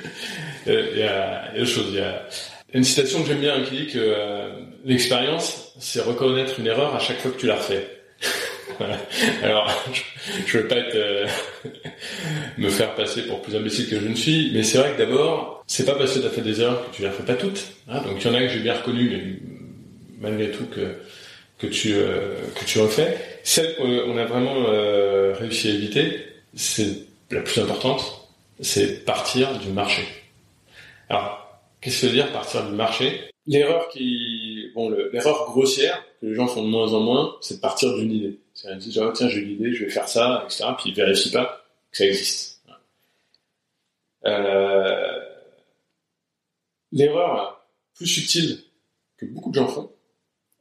[0.67, 1.89] il y a, il y a deux choses.
[1.89, 2.27] Il y a
[2.75, 4.49] une citation que j'aime bien qui dit que euh,
[4.85, 7.89] l'expérience, c'est reconnaître une erreur à chaque fois que tu la refais.
[9.43, 9.71] Alors,
[10.47, 11.27] je, ne veux pas être, euh,
[12.59, 15.63] me faire passer pour plus imbécile que je ne suis, mais c'est vrai que d'abord,
[15.69, 17.65] c'est pas parce que tu as fait des erreurs que tu les refais pas toutes.
[17.89, 18.03] Hein.
[18.03, 20.97] Donc il y en a que j'ai bien reconnu, mais malgré tout que
[21.59, 23.17] que tu euh, que tu refais.
[23.45, 24.65] Celle qu'on a vraiment
[25.39, 26.89] réussi à éviter, c'est
[27.31, 28.29] la plus importante,
[28.61, 30.03] c'est partir du marché.
[31.11, 31.44] Alors
[31.85, 33.21] Qu'est-ce que ça veut dire partir du marché?
[33.47, 37.61] L'erreur qui, bon, l'erreur grossière que les gens font de moins en moins, c'est de
[37.61, 38.39] partir d'une idée.
[38.55, 40.65] C'est à dire, tiens, j'ai une idée, je vais faire ça, etc.
[40.79, 42.63] Puis ils vérifient pas que ça existe.
[44.25, 45.21] Euh,
[46.91, 48.61] l'erreur plus subtile
[49.19, 49.93] que beaucoup de gens font,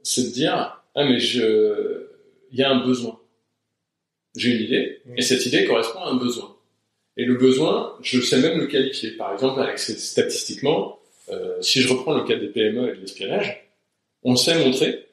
[0.01, 2.05] c'est de dire, ah mais je,
[2.51, 3.17] il y a un besoin.
[4.35, 6.53] J'ai une idée, et cette idée correspond à un besoin.
[7.15, 9.11] Et le besoin, je sais même le qualifier.
[9.11, 10.99] Par exemple, avec statistiquement,
[11.29, 13.65] euh, si je reprends le cas des PME et de l'espionnage,
[14.23, 15.07] on sait montrer,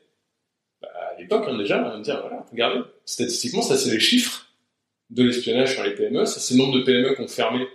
[0.83, 4.47] bah, à l'époque hein, déjà, on me dire, voilà, regardez, statistiquement, ça c'est les chiffres
[5.11, 7.67] de l'espionnage sur les PME, ça c'est le nombre de PME qui ont fermé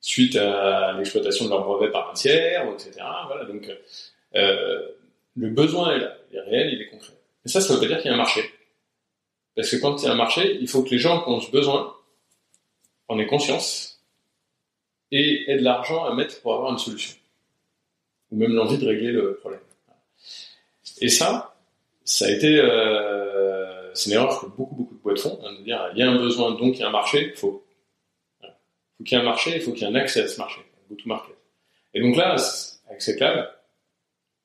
[0.00, 2.92] suite à l'exploitation de leurs brevets par un tiers, etc.
[3.26, 3.68] Voilà, donc
[4.36, 4.88] euh,
[5.36, 7.14] le besoin est là, il est réel, il est concret.
[7.44, 8.42] Mais ça, ça veut pas dire qu'il y a un marché.
[9.56, 11.40] Parce que quand il y a un marché, il faut que les gens qui ont
[11.40, 11.94] ce besoin
[13.08, 14.04] en aient conscience
[15.10, 17.17] et aient de l'argent à mettre pour avoir une solution
[18.30, 19.60] ou même l'envie de régler le problème.
[21.00, 21.54] Et ça,
[22.04, 25.64] ça a été, euh, c'est une erreur que beaucoup beaucoup de boîtes font, hein, de
[25.64, 27.64] dire il y a un besoin donc il y a un marché, il faut,
[28.40, 30.38] faut qu'il y ait un marché, il faut qu'il y ait un accès à ce
[30.38, 30.60] marché,
[30.90, 31.36] go to market.
[31.94, 32.36] Et donc là,
[32.88, 33.48] avec ces câbles,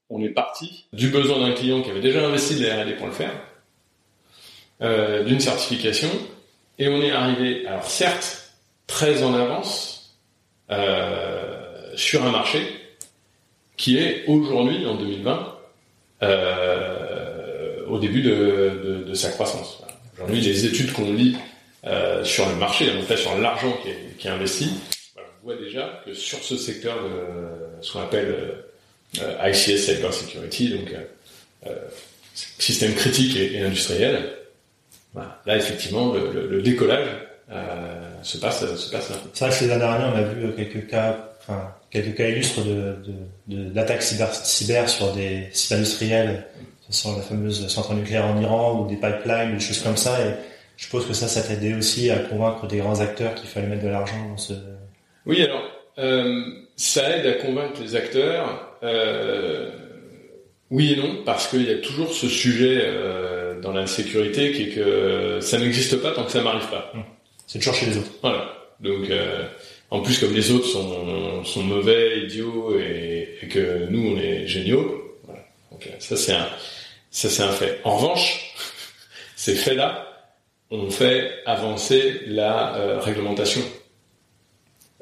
[0.09, 3.07] on est parti du besoin d'un client qui avait déjà investi de la R&D pour
[3.07, 3.33] le faire,
[4.81, 6.09] euh, d'une certification,
[6.77, 8.53] et on est arrivé, alors certes,
[8.87, 10.19] très en avance
[10.71, 12.82] euh, sur un marché
[13.83, 15.57] qui est aujourd'hui, en 2020,
[16.23, 19.83] euh, au début de, sa croissance.
[20.15, 21.35] Aujourd'hui, les études qu'on lit
[21.85, 24.69] euh, sur le marché, en sur l'argent qui est, investi,
[25.17, 28.55] on voit déjà que sur ce secteur de ce qu'on appelle
[29.21, 30.95] euh, ICS Cyber Security, donc
[32.33, 34.33] système critique et, industriel,
[35.13, 35.41] voilà.
[35.45, 37.09] là effectivement le, décollage
[38.23, 39.01] se passe se là.
[39.33, 41.33] C'est vrai que ces dernières années on a vu quelques cas
[41.93, 42.95] quelques cas illustres de,
[43.47, 46.45] de, d'attaques cyber, cyber sur des sites industriels,
[46.89, 50.19] ce sont la fameuse centrale nucléaire en Iran ou des pipelines, des choses comme ça.
[50.25, 50.31] Et
[50.75, 53.67] je suppose que ça, ça t'a aidé aussi à convaincre des grands acteurs qu'il fallait
[53.67, 54.53] mettre de l'argent dans ce.
[55.25, 55.63] Oui, alors
[55.99, 56.43] euh,
[56.75, 58.77] ça aide à convaincre les acteurs.
[58.81, 59.69] Euh,
[60.71, 64.63] oui et non, parce qu'il y a toujours ce sujet euh, dans la sécurité qui
[64.63, 66.91] est que ça n'existe pas tant que ça n'arrive pas.
[67.45, 68.11] C'est toujours chez les autres.
[68.21, 68.51] Voilà.
[68.79, 69.45] Donc euh,
[69.93, 75.19] en plus, comme les autres sont, sont mauvais, idiots, et, que nous, on est géniaux,
[75.23, 75.45] voilà.
[75.69, 76.47] Donc, ça, c'est un,
[77.11, 77.79] ça, c'est un fait.
[77.83, 78.55] En revanche,
[79.35, 80.07] ces faits-là
[80.71, 83.61] ont fait avancer la euh, réglementation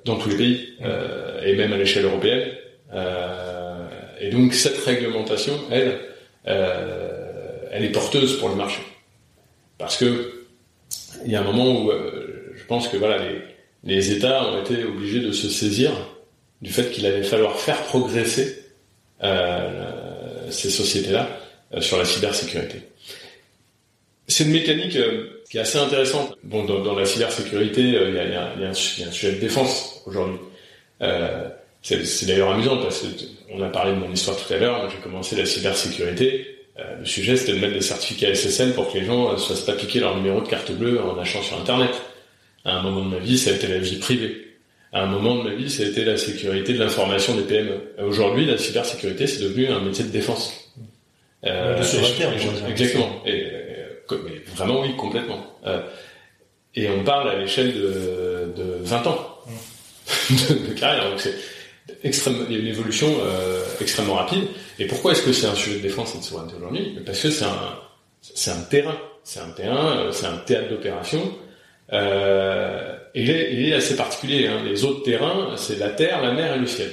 [0.04, 2.52] dans tous les pays, euh, et même à l'échelle européenne.
[4.20, 6.02] et donc cette réglementation, elle,
[6.44, 8.82] elle est porteuse pour le marché.
[9.78, 10.44] Parce que
[11.26, 13.42] il y a un moment où je pense que voilà les,
[13.84, 15.92] les États ont été obligés de se saisir
[16.62, 18.60] du fait qu'il allait falloir faire progresser
[19.24, 21.28] euh, ces sociétés-là
[21.74, 22.82] euh, sur la cybersécurité.
[24.28, 26.38] C'est une mécanique euh, qui est assez intéressante.
[26.44, 30.02] Bon, dans, dans la cybersécurité, il y a, y, y, a un sujet de défense
[30.06, 30.38] aujourd'hui.
[31.82, 33.04] c'est d'ailleurs amusant parce
[33.50, 34.90] qu'on a parlé de mon histoire tout à l'heure.
[34.90, 36.48] J'ai commencé la cybersécurité.
[37.00, 39.74] le sujet, c'était de mettre des certificats SSL pour que les gens ne se pas
[39.74, 41.92] piquer leur numéro de carte bleue en achetant sur Internet.
[42.66, 44.48] À un moment de ma vie, ça a été la vie privée.
[44.94, 47.96] À un moment de ma vie, ça a été la sécurité de l'information des PME.
[48.06, 50.72] Aujourd'hui, la cybersécurité, c'est devenu un métier de défense.
[51.46, 53.24] Euh, de exactement.
[53.26, 55.44] Et, euh, mais vraiment, oui, complètement.
[55.66, 55.82] Euh,
[56.76, 59.38] et on parle à l'échelle de, de 20 ans
[60.30, 60.36] mmh.
[60.70, 61.10] de, carrière.
[61.10, 61.36] Donc c'est
[62.28, 64.46] a une évolution euh, extrêmement rapide.
[64.80, 67.00] Et pourquoi est-ce que c'est un sujet de défense et de souveraineté aujourd'hui?
[67.06, 67.80] Parce que c'est un,
[68.22, 68.98] c'est un terrain.
[69.24, 71.22] C'est un terrain, c'est un théâtre d'opération
[71.94, 74.48] euh, il, est, il est assez particulier.
[74.48, 74.62] Hein.
[74.64, 76.90] Les autres terrains, c'est la terre, la mer et le ciel.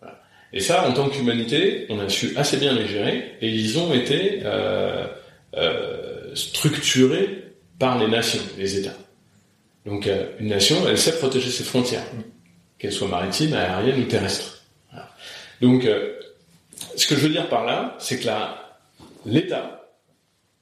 [0.00, 0.20] Voilà.
[0.52, 3.92] Et ça, en tant qu'humanité, on a su assez bien les gérer, et ils ont
[3.92, 5.06] été euh,
[5.56, 7.44] euh, structurés
[7.78, 8.96] par les nations, les États.
[9.86, 12.04] Donc euh, une nation, elle sait protéger ses frontières,
[12.78, 14.64] qu'elles soient maritimes, aériennes ou terrestres.
[14.90, 15.08] Voilà.
[15.60, 16.14] Donc, euh,
[16.96, 18.28] ce que je veux dire par là, c'est que
[19.24, 19.88] l'État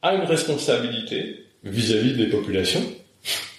[0.02, 2.84] a une responsabilité vis-à-vis -vis des populations,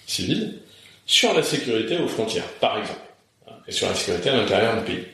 [0.08, 0.58] civile
[1.06, 3.00] sur la sécurité aux frontières, par exemple,
[3.46, 5.06] hein, et sur la sécurité à l'intérieur du pays.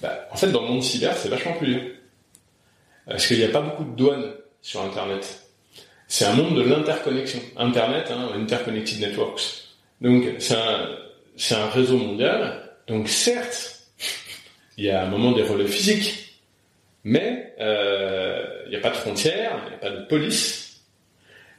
[0.00, 1.82] Bah, en fait, dans le monde cyber, c'est vachement plus dur.
[3.06, 4.32] Parce qu'il n'y a pas beaucoup de douanes
[4.62, 5.46] sur Internet.
[6.06, 7.40] C'est un monde de l'interconnexion.
[7.56, 9.68] Internet, hein, Interconnected Networks.
[10.00, 10.54] Donc, c'est
[11.54, 12.70] un, réseau mondial.
[12.86, 13.82] Donc, certes,
[14.76, 16.40] il y a un moment des relais physiques,
[17.04, 20.82] mais euh, il n'y a pas de frontières, il n'y a pas de police.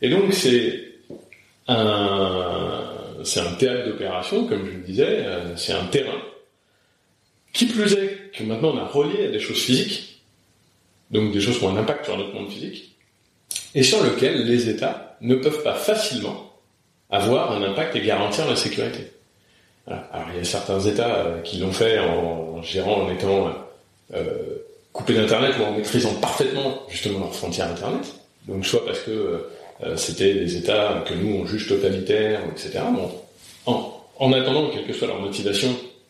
[0.02, 0.91] Et donc, c'est
[3.24, 6.20] c'est un théâtre d'opération, comme je le disais, euh, c'est un terrain.
[7.54, 10.22] Qui plus est que maintenant on a relié à des choses physiques,
[11.12, 12.96] donc des choses qui ont un impact sur notre monde physique,
[13.76, 16.54] et sur lequel les États ne peuvent pas facilement
[17.10, 19.12] avoir un impact et garantir la sécurité.
[19.88, 23.52] Alors il y a certains États euh, qui l'ont fait en, gérant, en étant
[24.14, 24.34] euh,
[24.94, 28.14] coupés d'Internet ou en maîtrisant parfaitement justement leurs frontières Internet.
[28.48, 29.50] Donc soit parce que euh,
[29.96, 32.80] c'était des États que nous on juge totalitaires, etc.
[32.94, 33.12] Bon,
[33.66, 35.70] en, en, attendant, quelle que soit leur motivation,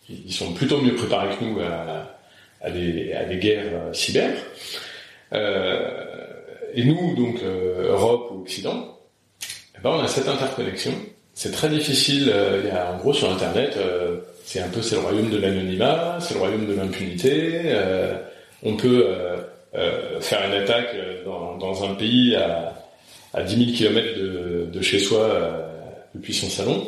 [0.10, 2.18] ils sont plutôt mieux préparés que nous à,
[2.62, 4.34] à, des, à des, guerres euh, cyber.
[5.34, 5.80] Euh,
[6.74, 8.98] et nous, donc Europe ou Occident,
[9.76, 10.94] eh ben, on a cette interconnexion.
[11.34, 12.34] C'est très difficile.
[12.64, 13.78] il y a en gros sur Internet,
[14.46, 17.74] c'est un peu c'est le royaume de l'anonymat, c'est le royaume de l'impunité.
[18.64, 19.06] on peut
[20.20, 20.96] faire une attaque
[21.26, 22.74] dans, dans un pays à
[23.34, 25.62] à 10 000 km de, de chez soi euh,
[26.16, 26.88] depuis son salon.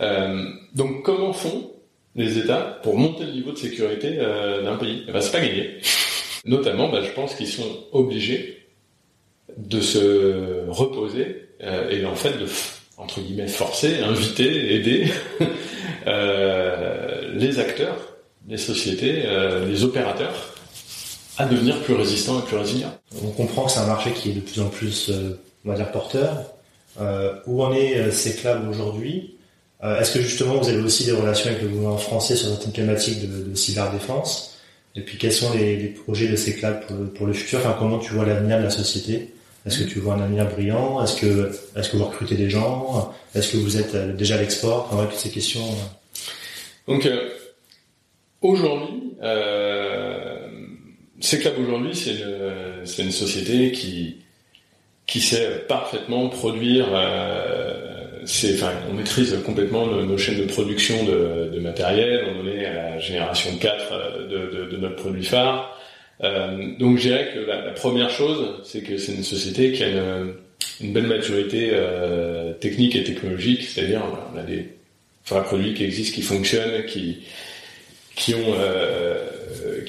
[0.00, 0.44] Euh,
[0.74, 1.72] donc comment font
[2.16, 5.04] les États pour monter le niveau de sécurité euh, d'un pays?
[5.08, 5.78] Eh ben, C'est pas gagné.
[6.44, 8.66] Notamment, bah, je pense qu'ils sont obligés
[9.56, 12.46] de se reposer euh, et en fait de
[12.96, 15.06] entre guillemets forcer, inviter, aider
[16.06, 17.96] euh, les acteurs,
[18.48, 20.54] les sociétés, euh, les opérateurs
[21.40, 22.92] à devenir plus résistant et plus résilient.
[23.24, 25.74] On comprend que c'est un marché qui est de plus en plus, euh, on va
[25.76, 26.44] dire, porteur.
[27.00, 29.36] Euh, où en est euh, CECLAB aujourd'hui?
[29.82, 32.72] Euh, Est-ce que justement vous avez aussi des relations avec le gouvernement français sur certaines
[32.72, 34.58] thématiques de, de cyberdéfense?
[34.96, 37.60] Et puis quels sont les, les projets de CECLAB pour le, pour le futur?
[37.60, 39.32] Enfin, Comment tu vois l'avenir de la société?
[39.64, 41.02] Est-ce que tu vois un avenir brillant?
[41.02, 43.12] Est-ce que, est-ce que vous recrutez des gens?
[43.34, 44.88] Est-ce que vous êtes euh, déjà à l'export?
[44.90, 45.64] Enfin, ouais, Toutes ces questions.
[46.88, 47.08] Donc
[48.42, 49.14] aujourd'hui,
[51.20, 54.16] CECLAB aujourd'hui, c'est une, société qui,
[55.06, 56.86] qui sait parfaitement produire.
[56.94, 57.86] Euh,
[58.90, 62.26] on maîtrise complètement nos, chaînes de production de, matériel.
[62.38, 65.78] On est à la génération 4 euh, de, notre produit phare.
[66.22, 69.88] Euh, donc, je dirais que la, première chose, c'est que c'est une société qui a
[70.80, 71.72] une, belle maturité
[72.60, 73.64] technique et technologique.
[73.64, 74.02] C'est-à-dire,
[74.34, 74.68] on a des
[75.24, 77.18] produits qui existent, qui fonctionnent, qui
[78.14, 79.30] qui ont euh,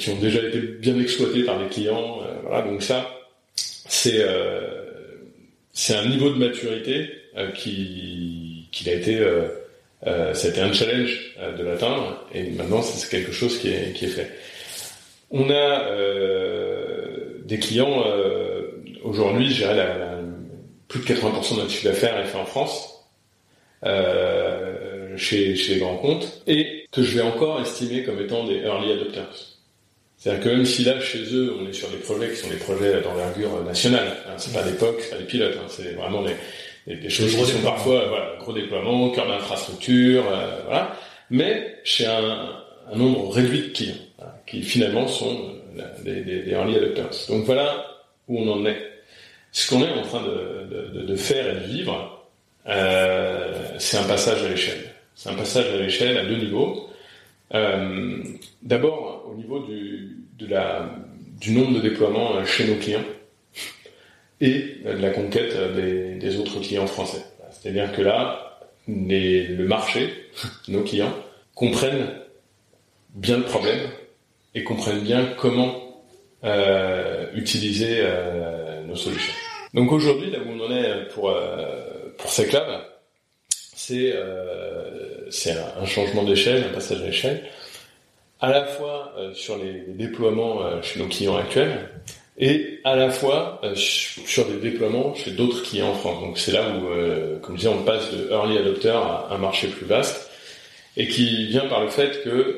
[0.02, 2.20] qui ont déjà été bien exploités par des clients.
[2.22, 3.10] Euh, voilà, donc ça,
[3.56, 4.82] c'est euh,
[5.74, 7.10] c'est un niveau de maturité
[7.56, 13.58] qui qui a été euh, été un challenge de l'atteindre et maintenant c'est quelque chose
[13.60, 14.32] qui est qui est fait.
[15.30, 15.86] On a
[17.46, 18.04] des clients
[19.04, 20.20] aujourd'hui, je dirais la, la,
[20.90, 23.06] plus de 80% de notre chiffre d'affaires est fait en France.
[25.22, 28.92] Chez, chez les grands comptes et que je vais encore estimer comme étant des early
[28.92, 29.52] adopters.
[30.18, 32.58] C'est-à-dire que même si là, chez eux, on est sur des projets qui sont des
[32.58, 36.22] projets d'envergure nationale, hein, c'est pas des POC, c'est pas des pilotes, hein, c'est vraiment
[36.22, 40.96] des, des, choses qui sont parfois, voilà, gros déploiement, cœur d'infrastructure, euh, voilà.
[41.32, 42.50] Mais chez un,
[42.92, 43.96] un, nombre réduit de clients,
[44.46, 47.10] qui finalement sont euh, des, des, des early adopters.
[47.30, 47.84] Donc voilà
[48.28, 48.78] où on en est.
[49.52, 52.28] Ce qu'on est en train de, de, de, faire et de vivre,
[52.68, 54.91] euh, c'est un passage à l'échelle.
[55.16, 56.90] C'est un passage à l'échelle à deux niveaux.
[57.54, 58.24] Euh,
[58.64, 60.90] D'abord, au niveau du, de la,
[61.40, 63.04] du nombre de déploiements euh, chez nos clients
[64.42, 67.24] et de la conquête des, des autres clients français.
[67.52, 70.30] C'est-à-dire que là, les, le marché,
[70.68, 71.14] nos clients,
[71.56, 72.08] comprennent
[73.16, 73.90] bien le problème
[74.56, 76.04] et comprennent bien comment
[76.44, 79.34] euh, utiliser euh, nos solutions.
[79.74, 82.32] Donc aujourd'hui, là où on en est pour euh, pour
[83.82, 85.30] c'est euh,
[85.80, 87.44] un, changement d'échelle, un passage à l'échelle,
[88.40, 91.90] à la fois euh, sur les, déploiements euh, chez nos clients actuels
[92.38, 96.22] et à la fois euh, sur des déploiements chez d'autres clients en France.
[96.22, 99.68] Donc c'est là où, comme je disais, on passe de early adopter à un marché
[99.68, 100.30] plus vaste
[100.96, 102.58] et qui vient par le fait que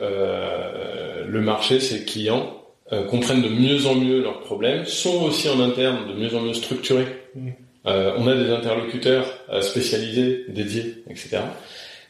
[1.27, 2.63] le marché, ses clients
[3.09, 6.53] comprennent de mieux en mieux leurs problèmes, sont aussi en interne de mieux en mieux
[6.53, 7.07] structurés.
[7.35, 7.49] Mmh.
[7.85, 11.39] Euh, on a des interlocuteurs euh, spécialisés, dédiés, etc.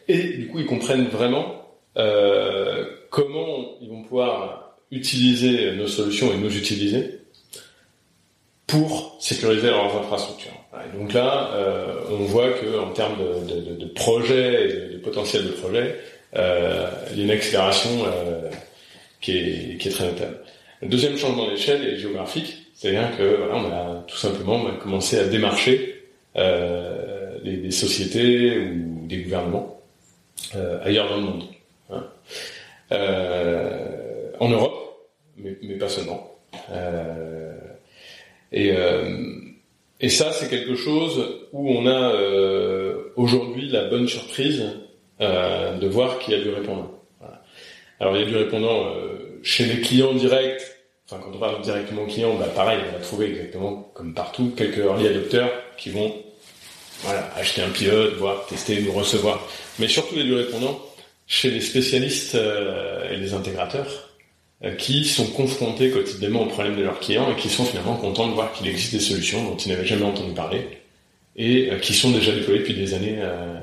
[0.07, 1.65] Et du coup, ils comprennent vraiment
[1.97, 7.19] euh, comment ils vont pouvoir utiliser nos solutions et nous utiliser
[8.67, 10.51] pour sécuriser leurs infrastructures.
[10.73, 11.51] Et donc là,
[12.09, 15.99] on voit que en termes de, de, de projets et de, potentiel de projets,
[16.35, 17.89] euh, il y a une accélération
[19.21, 20.39] qui, est, qui est très notable.
[20.81, 24.73] Le deuxième changement d'échelle est géographique, c'est-à-dire que voilà, on a tout simplement on a
[24.73, 26.03] commencé à démarcher
[26.35, 29.81] euh, des, des, sociétés ou des gouvernements
[30.57, 31.43] euh, ailleurs dans le monde,
[31.91, 32.05] hein.
[32.91, 35.07] euh, en Europe,
[35.37, 36.35] mais, pas seulement.
[36.71, 37.53] Euh,
[38.51, 39.17] et, euh,
[40.01, 42.11] et ça, c'est quelque chose où on a
[43.15, 44.61] aujourd'hui la bonne surprise
[45.21, 46.99] de voir qu'il y a du répondant.
[48.01, 48.93] Alors il y a du répondant
[49.41, 50.72] chez les clients directs.
[51.21, 54.77] Quand on parle directement aux clients, bah, pareil, on va trouver exactement comme partout quelques
[54.77, 56.13] early adopteurs qui vont
[57.01, 59.45] voilà, acheter un pilote, voir, tester, nous recevoir.
[59.79, 60.79] Mais surtout il y a du répondant
[61.27, 64.09] chez les spécialistes euh, et les intégrateurs
[64.77, 68.33] qui sont confrontés quotidiennement aux problèmes de leurs clients et qui sont finalement contents de
[68.33, 70.65] voir qu'il existe des solutions dont ils n'avaient jamais entendu parler
[71.35, 73.59] et qui sont déjà déployées depuis des années euh,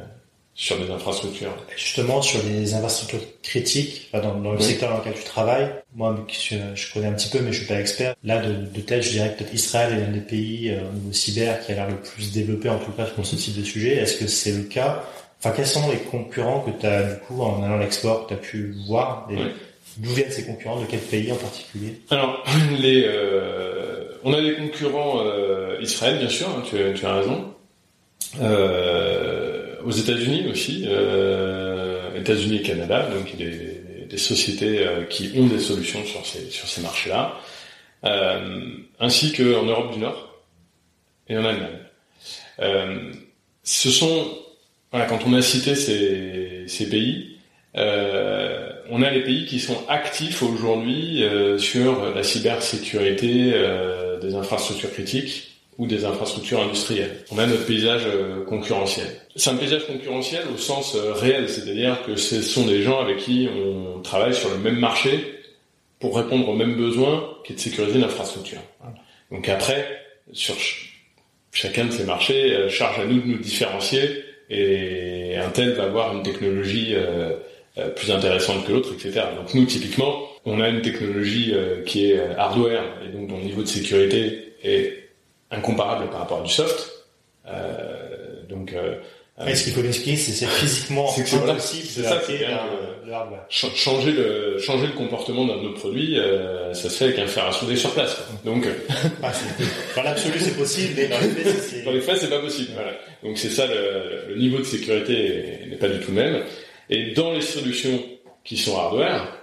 [0.54, 1.54] sur des infrastructures.
[1.76, 4.62] Justement, sur les infrastructures critiques, dans, dans le oui.
[4.62, 7.66] secteur dans lequel tu travailles, moi je, je, connais un petit peu mais je suis
[7.66, 8.14] pas expert.
[8.24, 10.92] Là, de, de tête, je dirais que peut-être Israël est l'un des pays euh, au
[10.92, 13.64] niveau cyber qui a l'air le plus développé en tout cas pour ce type de
[13.64, 13.96] sujet.
[13.96, 15.02] Est-ce que c'est le cas?
[15.38, 18.34] Enfin, quels sont les concurrents que tu as du coup en allant à l'export, que
[18.34, 19.26] tu as pu voir?
[19.30, 19.38] Oui
[19.96, 20.80] D'où viennent ces concurrents?
[20.80, 22.00] De quel pays en particulier?
[22.10, 22.44] Alors,
[22.78, 27.54] les, euh, on a des concurrents euh, Israël, bien sûr, hein, tu, tu, as raison.
[28.40, 35.46] Euh, aux États-Unis aussi, euh, États-Unis et Canada, donc des, des sociétés euh, qui ont
[35.46, 37.36] des solutions sur ces, sur ces marchés-là,
[38.04, 38.68] euh,
[38.98, 40.42] ainsi qu'en Europe du Nord
[41.28, 41.78] et en Allemagne.
[43.62, 44.26] ce sont,
[44.90, 47.38] voilà, quand on a cité ces, ces pays,
[47.76, 54.34] euh, on a les pays qui sont actifs aujourd'hui euh, sur la cybersécurité euh, des
[54.34, 57.24] infrastructures critiques ou des infrastructures industrielles.
[57.32, 59.06] On a notre paysage euh, concurrentiel.
[59.34, 63.16] C'est un paysage concurrentiel au sens euh, réel, c'est-à-dire que ce sont des gens avec
[63.16, 65.40] qui on travaille sur le même marché
[65.98, 68.60] pour répondre aux mêmes besoins qui est de sécuriser l'infrastructure.
[69.30, 70.02] Donc après,
[70.32, 70.98] sur ch
[71.50, 75.84] chacun de ces marchés, euh, charge à nous de nous différencier et un tel va
[75.84, 76.96] avoir une technologie
[77.94, 79.26] plus intéressante que l'autre, etc.
[79.36, 81.54] Donc nous, typiquement, on a une technologie
[81.86, 84.99] qui est hardware et donc dont le niveau de sécurité est
[85.50, 87.06] incomparable par rapport à du soft.
[88.48, 88.74] donc
[89.46, 93.46] est ce qu'il faut l'expliquer, c'est physiquement c'est impossible de le hardware.
[93.48, 97.26] Changer le changer le comportement d'un de nos produits, euh, ça se fait avec un
[97.26, 98.14] fer à souder sur place.
[98.14, 98.52] Quoi.
[98.52, 98.66] Donc
[99.22, 99.32] ah,
[99.96, 102.70] dans l'absolu c'est possible, mais dans les faits c'est dans les faits c'est pas possible.
[102.74, 102.92] Voilà.
[103.22, 106.42] Donc c'est ça le, le, niveau de sécurité n'est pas du tout le même.
[106.90, 108.02] Et dans les solutions
[108.44, 109.36] qui sont hardware,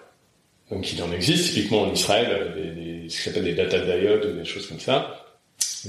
[0.69, 4.25] donc il en existe, typiquement en Israël, des, des, ce qu'on appelle des data diodes
[4.25, 5.26] ou des choses comme ça,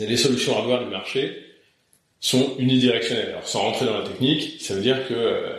[0.06, 1.44] les solutions hardware du marché
[2.20, 3.30] sont unidirectionnelles.
[3.30, 5.52] Alors sans rentrer dans la technique, ça veut dire que euh,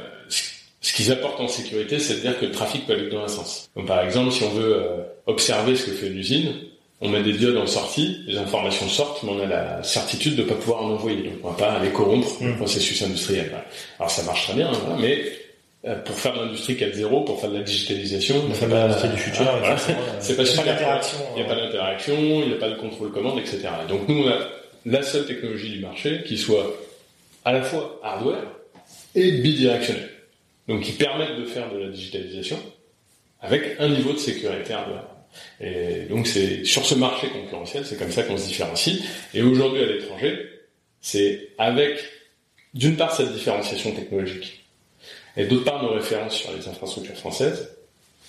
[0.82, 3.28] ce qu'ils apportent en sécurité, c'est de dire que le trafic peut aller dans un
[3.28, 3.70] sens.
[3.76, 6.54] Donc par exemple, si on veut euh, observer ce que fait l'usine,
[7.02, 10.44] on met des diodes en sortie, les informations sortent, mais on a la certitude de
[10.44, 11.24] ne pas pouvoir en envoyer.
[11.24, 13.52] Donc on va pas aller corrompre le processus industriel.
[14.00, 15.24] Alors ça marche très bien, hein, mais
[16.06, 18.36] pour faire de l'industrie 4.0, pour faire de la digitalisation.
[18.50, 19.46] On fait de l'industrie du futur.
[20.20, 21.18] c'est pas, pas d'interaction.
[21.36, 23.62] Il n'y a pas d'interaction, il n'y a pas de contrôle commande, etc.
[23.88, 24.40] Donc nous, on a
[24.86, 26.76] la seule technologie du marché qui soit
[27.46, 28.44] à la fois hardware
[29.16, 30.10] et bidirectionnelle.
[30.68, 32.60] Donc qui permettent de faire de la digitalisation
[33.42, 35.06] avec un niveau de sécurité hardware.
[35.62, 39.02] Et donc c'est sur ce marché concurrentiel, c'est comme ça qu'on se différencie.
[39.34, 40.38] Et aujourd'hui à l'étranger,
[41.00, 42.04] c'est avec
[42.74, 44.66] d'une part cette différenciation technologique
[45.40, 47.70] et d'autre part nos références sur les infrastructures françaises,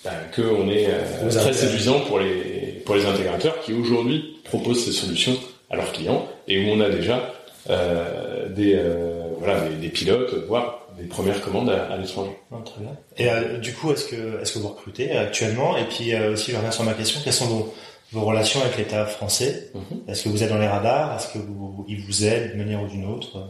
[0.03, 4.91] ben, qu'on est euh, très séduisant pour les pour les intégrateurs qui aujourd'hui proposent ces
[4.91, 5.37] solutions
[5.69, 7.33] à leurs clients et où on a déjà
[7.69, 12.31] euh, des euh, voilà des, pilotes voire des premières commandes à, l'étranger.
[12.65, 12.95] très bien.
[13.17, 15.77] Et euh, du coup, est-ce que est-ce que vous recrutez actuellement?
[15.77, 17.19] Et puis aussi, je reviens sur ma question.
[17.23, 17.73] Quelles sont vos,
[18.11, 19.71] vos relations avec l'État français?
[19.73, 20.01] Mhm.
[20.07, 21.15] Est-ce que vous êtes dans les radars?
[21.15, 23.47] Est-ce que vous, ils vous aident d'une manière ou d'une autre?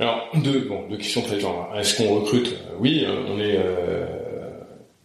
[0.00, 1.68] Alors deux bon deux questions très différentes.
[1.76, 2.56] Est-ce qu'on recrute?
[2.78, 3.58] Oui, on est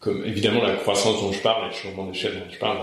[0.05, 2.77] comme évidemment la croissance dont je parle, le changement d'échelle dont je parle,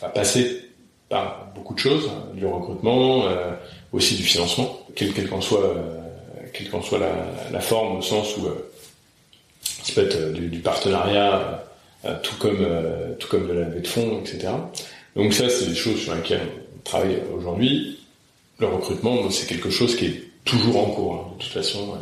[0.00, 0.62] va passer
[1.10, 3.52] par beaucoup de choses, hein, du recrutement, euh,
[3.92, 5.98] aussi du financement, quelle qu'en soit, euh,
[6.54, 6.98] quelle qu'en soit
[7.52, 8.70] la, forme, au sens où euh,
[9.62, 11.62] ça peut être du, partenariat,
[12.22, 12.66] tout comme
[13.18, 14.48] tout comme de la levée de fonds, etc.
[15.16, 18.00] Donc ça, c'est des choses sur lesquelles on travaille aujourd'hui.
[18.58, 21.98] Le recrutement, c'est quelque chose qui est toujours en cours, hein, de toute façon.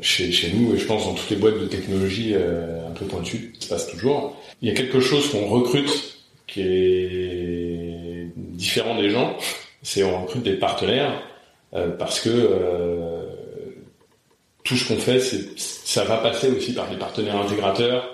[0.00, 3.54] chez, chez nous, et je pense dans toutes les boîtes de technologie un peu pointues,
[3.58, 4.36] ça se passe toujours.
[4.62, 9.36] Il y a quelque chose qu'on recrute qui est différent des gens,
[9.82, 11.22] c'est on recrute des partenaires
[11.74, 13.24] euh, parce que euh,
[14.64, 18.08] tout ce qu'on fait, ça va passer aussi par des partenaires intégrateurs,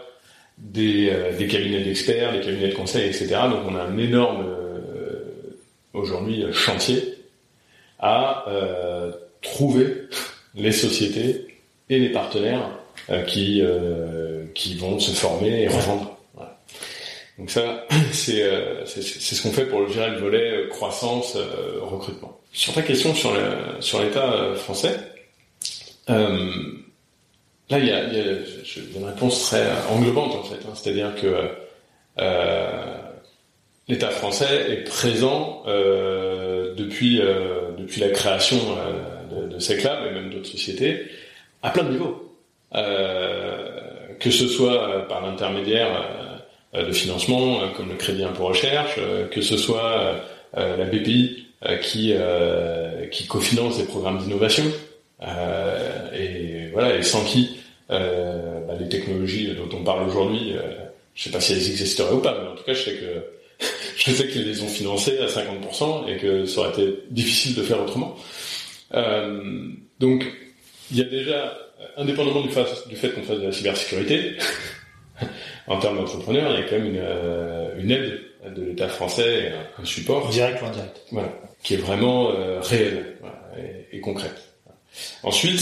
[0.58, 3.28] des, euh, des cabinets d'experts, des cabinets de conseil, etc.
[3.50, 4.46] Donc on a un énorme
[5.94, 7.14] aujourd'hui chantier
[7.98, 8.44] à
[9.42, 10.08] trouver
[10.54, 11.46] les sociétés
[11.88, 12.70] et les partenaires
[13.26, 13.62] qui
[14.54, 16.16] qui vont se former et revendre
[17.38, 22.40] donc ça, euh, c'est ce qu'on fait pour gérer le volet euh, croissance euh, recrutement.
[22.52, 24.98] Sur ta question sur le, sur l'État français,
[26.08, 26.50] euh,
[27.68, 30.56] là il y a, il y a une réponse très englobante en fait.
[30.66, 31.50] Hein, C'est-à-dire que
[33.88, 37.20] l'État français est présent depuis
[37.78, 38.56] depuis la création
[39.30, 41.06] de, de CECLAB et même d'autres sociétés
[41.62, 42.32] à plein de niveaux.
[42.72, 46.26] que ce soit par l'intermédiaire
[46.76, 50.14] euh, de financement euh, comme le crédit impôt recherche, euh, que ce soit
[50.54, 51.48] la BPI
[51.82, 52.14] qui
[53.10, 54.64] qui cofinance des programmes d'innovation
[56.14, 57.58] et voilà et sans qui
[57.90, 57.98] bah,
[58.80, 60.54] les technologies dont on parle aujourd'hui,
[61.14, 63.35] je sais pas si elles existeraient ou pas, mais en tout cas je sais que
[63.96, 67.62] je sais qu'ils les ont financées à 50% et que ça aurait été difficile de
[67.62, 68.16] faire autrement.
[70.00, 70.26] donc
[70.90, 71.58] il y a déjà,
[71.96, 74.36] indépendamment du, du fait qu'on fasse de la cybersécurité,
[75.66, 78.20] en termes d'entrepreneurs, il y a quand même une, euh, une aide
[78.54, 81.32] de l'État français, un, support direct ou indirect, voilà,
[81.62, 83.16] qui est vraiment euh, réel
[83.58, 84.52] et, et, concrète.
[85.24, 85.60] Ensuite,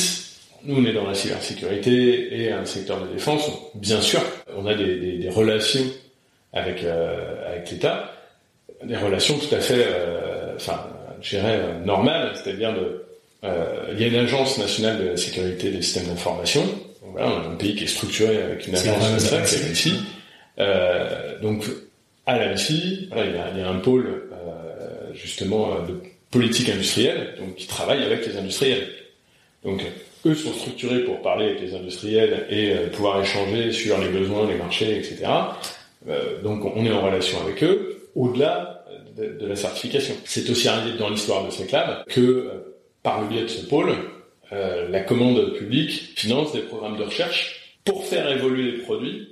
[0.64, 3.50] nous on est dans la cybersécurité et un secteur de défense.
[3.74, 4.20] Bien sûr,
[4.54, 5.84] on a des, des, des relations
[6.54, 8.10] avec euh, avec l'État,
[8.82, 9.86] des relations tout à fait,
[10.56, 10.86] enfin,
[11.20, 13.04] je dirais normales, c'est-à-dire de
[13.92, 16.62] il y a une agence nationale de la sécurité des systèmes d'information
[17.14, 20.00] voilà, on a un pays qui est structuré avec une agence ça, c'est l'ANSI.
[20.58, 21.64] Euh, donc,
[22.26, 26.00] à l'ANSI, voilà, il, y a, il y a un pôle euh, justement de
[26.32, 28.88] politique industrielle, donc qui travaille avec les industriels.
[29.64, 29.84] Donc,
[30.26, 34.48] eux sont structurés pour parler avec les industriels et euh, pouvoir échanger sur les besoins,
[34.48, 35.26] les marchés, etc.
[36.08, 38.84] Euh, donc, on est en relation avec eux au-delà
[39.16, 40.14] de, de, la certification.
[40.24, 43.66] C'est aussi arrivé dans l'histoire de ces clubs que, euh, par le biais de ce
[43.66, 43.94] pôle,
[44.52, 49.28] euh, la commande publique finance des programmes de recherche pour faire évoluer les produits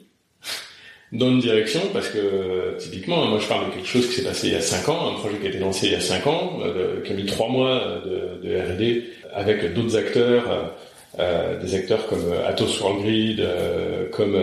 [1.12, 4.46] dans une direction, parce que typiquement, moi je parle de quelque chose qui s'est passé
[4.46, 6.26] il y a 5 ans, un projet qui a été lancé il y a 5
[6.26, 10.74] ans, euh, qui a mis 3 mois de, de R&D avec d'autres acteurs,
[11.18, 13.48] euh, des acteurs comme Atos World Grid,
[14.12, 14.38] comme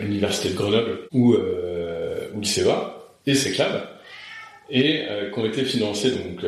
[0.00, 2.94] l'université de Grenoble ou, ou le CEA
[3.26, 3.82] et CECLAB,
[4.70, 6.44] et qui ont été financés donc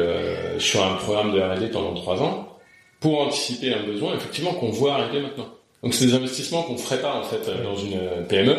[0.59, 2.59] sur un programme de R&D pendant 3 ans
[3.01, 5.49] pour anticiper un besoin, effectivement, qu'on voit arriver maintenant.
[5.83, 8.57] Donc c'est des investissements qu'on ferait pas en fait dans une PME,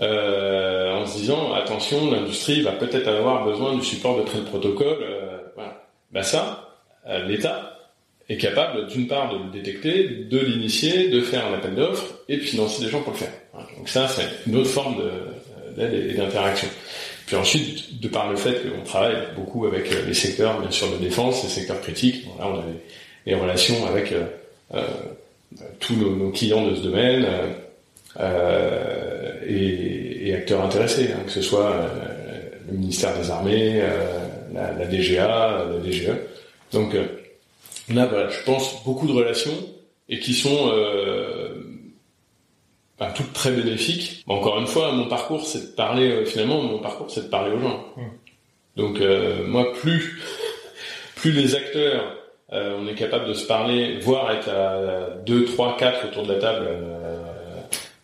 [0.00, 4.98] euh, en se disant attention, l'industrie va peut-être avoir besoin du support de tel protocole.
[5.02, 5.82] Euh, voilà.
[6.10, 6.70] Ben ça,
[7.06, 7.73] euh, l'État
[8.28, 12.36] est capable d'une part de le détecter, de l'initier, de faire un appel d'offres et
[12.36, 13.32] de financer des gens pour le faire.
[13.76, 14.96] Donc ça, c'est une autre forme
[15.76, 16.68] d'aide et d'interaction.
[17.26, 20.96] Puis ensuite, de par le fait qu'on travaille beaucoup avec les secteurs, bien sûr, de
[20.96, 22.80] défense, les secteurs critiques, bon, là on avait
[23.26, 24.24] les relations avec euh,
[24.74, 24.86] euh,
[25.80, 27.26] tous nos, clients de ce domaine
[29.48, 31.90] et, et, acteurs intéressés, hein, que ce soit
[32.70, 33.82] le ministère des Armées,
[34.52, 36.10] la, la, DGA, la DGE.
[36.72, 36.94] Donc
[37.92, 39.56] là, voilà, je pense beaucoup de relations
[40.08, 40.70] et qui sont
[42.98, 44.22] bah, toutes très bénéfiques.
[44.28, 47.52] Encore une fois, mon parcours, c'est de parler, euh, finalement, mon parcours, c'est de parler
[47.52, 47.84] aux gens.
[47.96, 48.10] Hmm.
[48.76, 50.22] Donc, euh, moi, plus,
[51.16, 52.16] plus les acteurs,
[52.52, 56.34] euh, on est capable de se parler, voire être à 2, 3, 4 autour de
[56.34, 56.68] la table,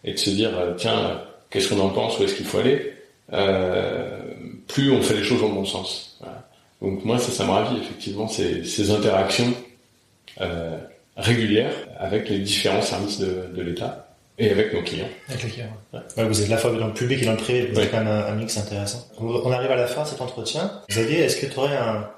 [0.02, 1.20] et de se dire, tiens,
[1.50, 2.94] qu'est-ce qu'on en pense, où est-ce qu'il faut aller,
[4.66, 6.18] plus on fait les choses dans le bon sens.
[6.80, 9.52] Donc, moi, ça, ça me ravit, effectivement, ces, ces interactions
[11.16, 14.06] régulières avec les différents services de, de l'État.
[14.38, 15.08] Et avec nos clients.
[15.28, 15.76] Avec les clients.
[15.92, 16.24] Ouais.
[16.24, 18.08] vous êtes la fois dans le public et dans le privé, vous avez quand même
[18.08, 19.06] un, mix intéressant.
[19.18, 20.80] On arrive à la fin de cet entretien.
[20.88, 22.08] Xavier, est-ce que tu aurais un,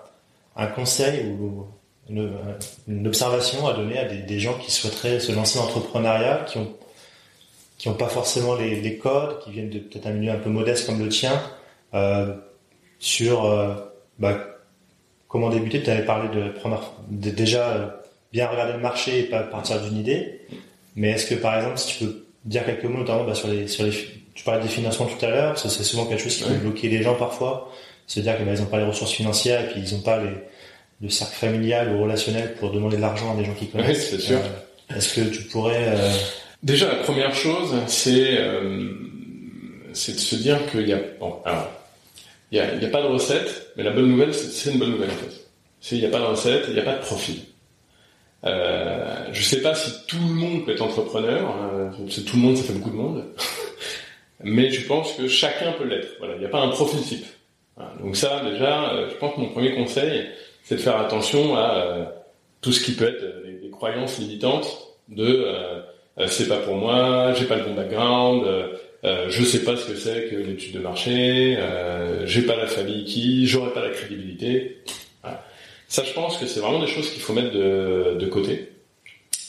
[0.54, 1.66] un, conseil ou
[2.08, 2.30] une,
[2.86, 6.58] une, observation à donner à des, des, gens qui souhaiteraient se lancer dans l'entrepreneuriat, qui
[6.58, 6.72] ont
[7.82, 10.50] qui n'ont pas forcément les, les, codes, qui viennent de peut-être un milieu un peu
[10.50, 11.32] modeste comme le tien,
[11.94, 12.32] euh,
[13.00, 13.74] sur euh,
[14.20, 14.38] bah,
[15.26, 15.82] comment débuter?
[15.82, 17.88] Tu avais parlé de prendre de, déjà euh,
[18.32, 20.40] bien regarder le marché et pas partir d'une idée.
[20.96, 23.68] Mais est-ce que par exemple, si tu peux dire quelques mots notamment bah, sur les
[23.68, 23.92] sur les
[24.34, 26.54] tu parlais des financements tout à l'heure, parce que c'est souvent quelque chose qui peut
[26.54, 27.70] bloquer les gens parfois,
[28.06, 30.30] se dire qu'ils bah, n'ont pas les ressources financières et puis ils n'ont pas les,
[31.02, 34.10] le cercle familial ou relationnel pour demander de l'argent à des gens qui connaissent.
[34.12, 34.38] Oui, c'est sûr.
[34.38, 36.10] Euh, est-ce que tu pourrais euh...
[36.62, 38.90] Déjà, la première chose, c'est euh,
[39.92, 41.68] c'est de se dire qu'il y a bon, alors
[42.50, 44.78] il y a, il y a pas de recette, mais la bonne nouvelle, c'est une
[44.78, 45.44] bonne nouvelle en fait.
[45.80, 47.40] C'est il n'y a pas de recette, il n'y a pas de profil.
[48.44, 51.54] Euh, je sais pas si tout le monde peut être entrepreneur.
[51.74, 51.90] Euh,
[52.26, 53.24] tout le monde, ça fait beaucoup de monde.
[54.44, 56.16] Mais je pense que chacun peut l'être.
[56.18, 57.26] Voilà, il n'y a pas un profil type.
[58.00, 60.26] Donc ça, déjà, euh, je pense que mon premier conseil,
[60.62, 62.04] c'est de faire attention à euh,
[62.60, 64.78] tout ce qui peut être des, croyances limitantes
[65.08, 65.44] de
[66.28, 68.44] c'est pas pour moi, j'ai pas le bon background,
[69.02, 71.58] je sais pas ce que c'est que l'étude de marché,
[72.26, 74.82] j'ai pas la famille qui, j'aurai pas la crédibilité.
[75.92, 78.72] Ça, je pense que c'est vraiment des choses qu'il faut mettre de, côté.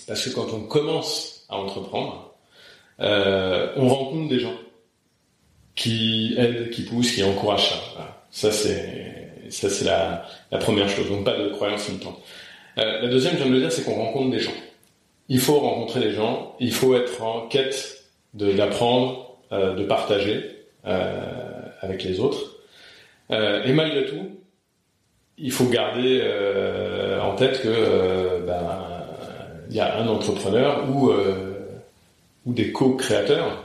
[0.06, 2.34] Parce que quand on commence à entreprendre,
[3.00, 4.58] euh, on rencontre des gens
[5.74, 8.26] qui aident, qui poussent, qui encouragent ça.
[8.30, 10.28] Ça, c'est ça c'est la,
[10.60, 11.08] première chose.
[11.08, 12.22] Donc pas de croyance limitante.
[12.78, 14.52] Euh, la deuxième, je viens de le dire, c'est qu'on rencontre des gens.
[15.30, 16.58] Il faut rencontrer des gens.
[16.60, 20.44] Il faut être en quête d'apprendre, euh, de partager
[20.86, 21.22] euh,
[21.80, 22.58] avec les autres.
[23.30, 24.43] Et malgré tout,
[25.38, 29.06] il faut garder euh, en tête que euh, ben,
[29.70, 31.50] il y a un entrepreneur ou euh,
[32.46, 33.64] ou des co-créateurs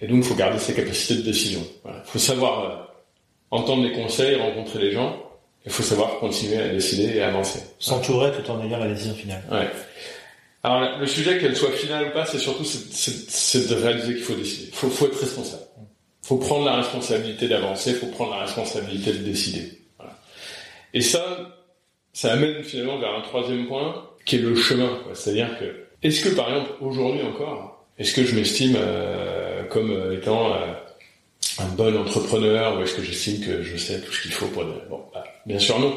[0.00, 1.62] et donc il faut garder ses capacités de décision.
[1.84, 2.94] Il faut savoir
[3.50, 5.16] entendre les conseils, rencontrer les gens.
[5.64, 7.60] Il faut savoir continuer à décider et avancer.
[7.78, 9.42] S'entourer tout en ayant la décision finale.
[9.50, 9.68] Ouais.
[10.64, 14.34] Alors le sujet, qu'elle soit finale ou pas, c'est surtout c'est de réaliser qu'il faut
[14.34, 14.68] décider.
[14.68, 15.62] Il faut, faut être responsable.
[16.24, 17.90] Il faut prendre la responsabilité d'avancer.
[17.90, 19.81] Il faut prendre la responsabilité de décider.
[20.94, 21.58] Et ça,
[22.12, 24.98] ça amène finalement vers un troisième point, qui est le chemin.
[25.14, 25.64] C'est-à-dire que,
[26.02, 30.72] est-ce que par exemple, aujourd'hui encore, est-ce que je m'estime euh, comme euh, étant euh,
[31.58, 34.64] un bon entrepreneur, ou est-ce que j'estime que je sais tout ce qu'il faut pour...
[34.88, 35.94] Bon, bah, bien sûr non.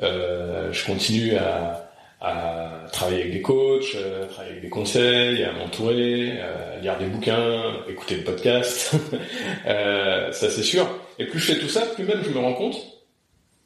[0.00, 1.90] je continue à,
[2.20, 7.06] à, travailler avec des coachs, à travailler avec des conseils, à m'entourer, à lire des
[7.06, 8.92] bouquins, écouter des podcasts.
[9.64, 10.88] ça c'est sûr.
[11.18, 12.95] Et plus je fais tout ça, plus même je me rends compte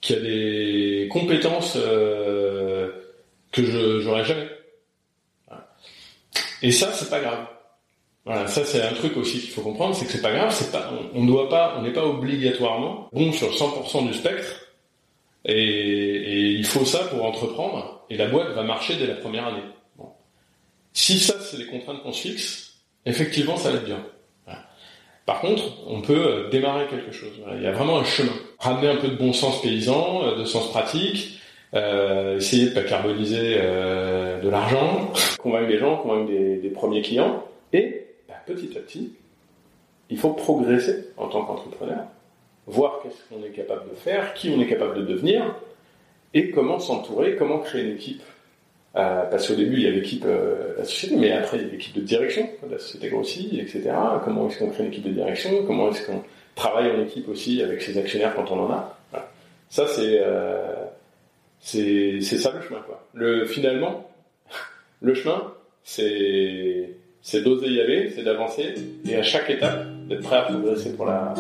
[0.01, 2.91] qui a des compétences euh,
[3.53, 4.49] que je j'aurais jamais.
[6.63, 7.47] Et ça, c'est pas grave.
[8.25, 10.71] Voilà, ça c'est un truc aussi qu'il faut comprendre, c'est que c'est pas grave, c'est
[10.71, 14.67] pas, on ne doit pas, on n'est pas obligatoirement bon sur 100% du spectre,
[15.47, 19.47] et, et, il faut ça pour entreprendre, et la boîte va marcher dès la première
[19.47, 19.63] année.
[19.97, 20.11] Bon.
[20.93, 22.75] Si ça c'est les contraintes qu'on se fixe,
[23.07, 24.05] effectivement ça va être bien.
[25.31, 27.31] Par contre, on peut euh, démarrer quelque chose.
[27.55, 28.33] Il y a vraiment un chemin.
[28.59, 31.39] Ramener un peu de bon sens paysan, euh, de sens pratique,
[31.73, 37.45] euh, essayer de pas carboniser de l'argent, convaincre les gens, convaincre des, des premiers clients,
[37.73, 39.13] et bah, petit à petit,
[40.09, 42.07] il faut progresser en tant qu'entrepreneur,
[42.67, 45.45] voir qu'est-ce qu'on est capable de faire, qui on est capable de devenir,
[46.35, 48.23] et comment s'entourer, comment créer une équipe
[48.97, 51.69] euh, parce qu'au début, il y a l'équipe, euh, la société, mais après, il y
[51.69, 53.91] a l'équipe de direction, la société grossit, etc.
[54.25, 55.65] Comment est-ce qu'on crée une équipe de direction?
[55.67, 56.23] Comment est-ce qu'on
[56.57, 58.99] travaille en équipe aussi avec ses actionnaires quand on en a?
[59.13, 59.29] Voilà.
[59.69, 60.75] Ça, c'est euh,
[61.61, 62.81] c'est ça le chemin.
[62.81, 63.07] Quoi.
[63.15, 64.11] Le, finalement,
[65.01, 65.53] le chemin,
[65.85, 68.75] c'est c'est d'oser y aller, c'est d'avancer,
[69.07, 71.35] et à chaque étape, d'être prêt à progresser pour la,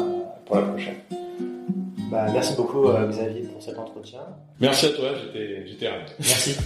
[0.45, 0.97] pour la prochaine.
[2.11, 4.21] Bah, merci beaucoup euh, Xavier pour cet entretien.
[4.61, 6.05] Merci à toi, j'étais ravi.
[6.19, 6.57] Merci.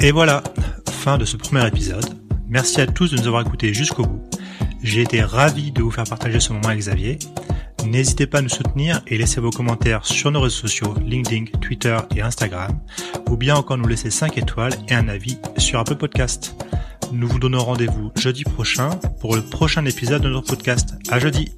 [0.00, 0.44] Et voilà,
[0.90, 2.04] fin de ce premier épisode.
[2.48, 4.22] Merci à tous de nous avoir écoutés jusqu'au bout.
[4.80, 7.18] J'ai été ravi de vous faire partager ce moment avec Xavier.
[7.84, 11.96] N'hésitez pas à nous soutenir et laisser vos commentaires sur nos réseaux sociaux, LinkedIn, Twitter
[12.14, 12.78] et Instagram,
[13.28, 16.54] ou bien encore nous laisser 5 étoiles et un avis sur Apple Podcast.
[17.10, 18.90] Nous vous donnons rendez-vous jeudi prochain
[19.20, 20.94] pour le prochain épisode de notre podcast.
[21.10, 21.52] À jeudi!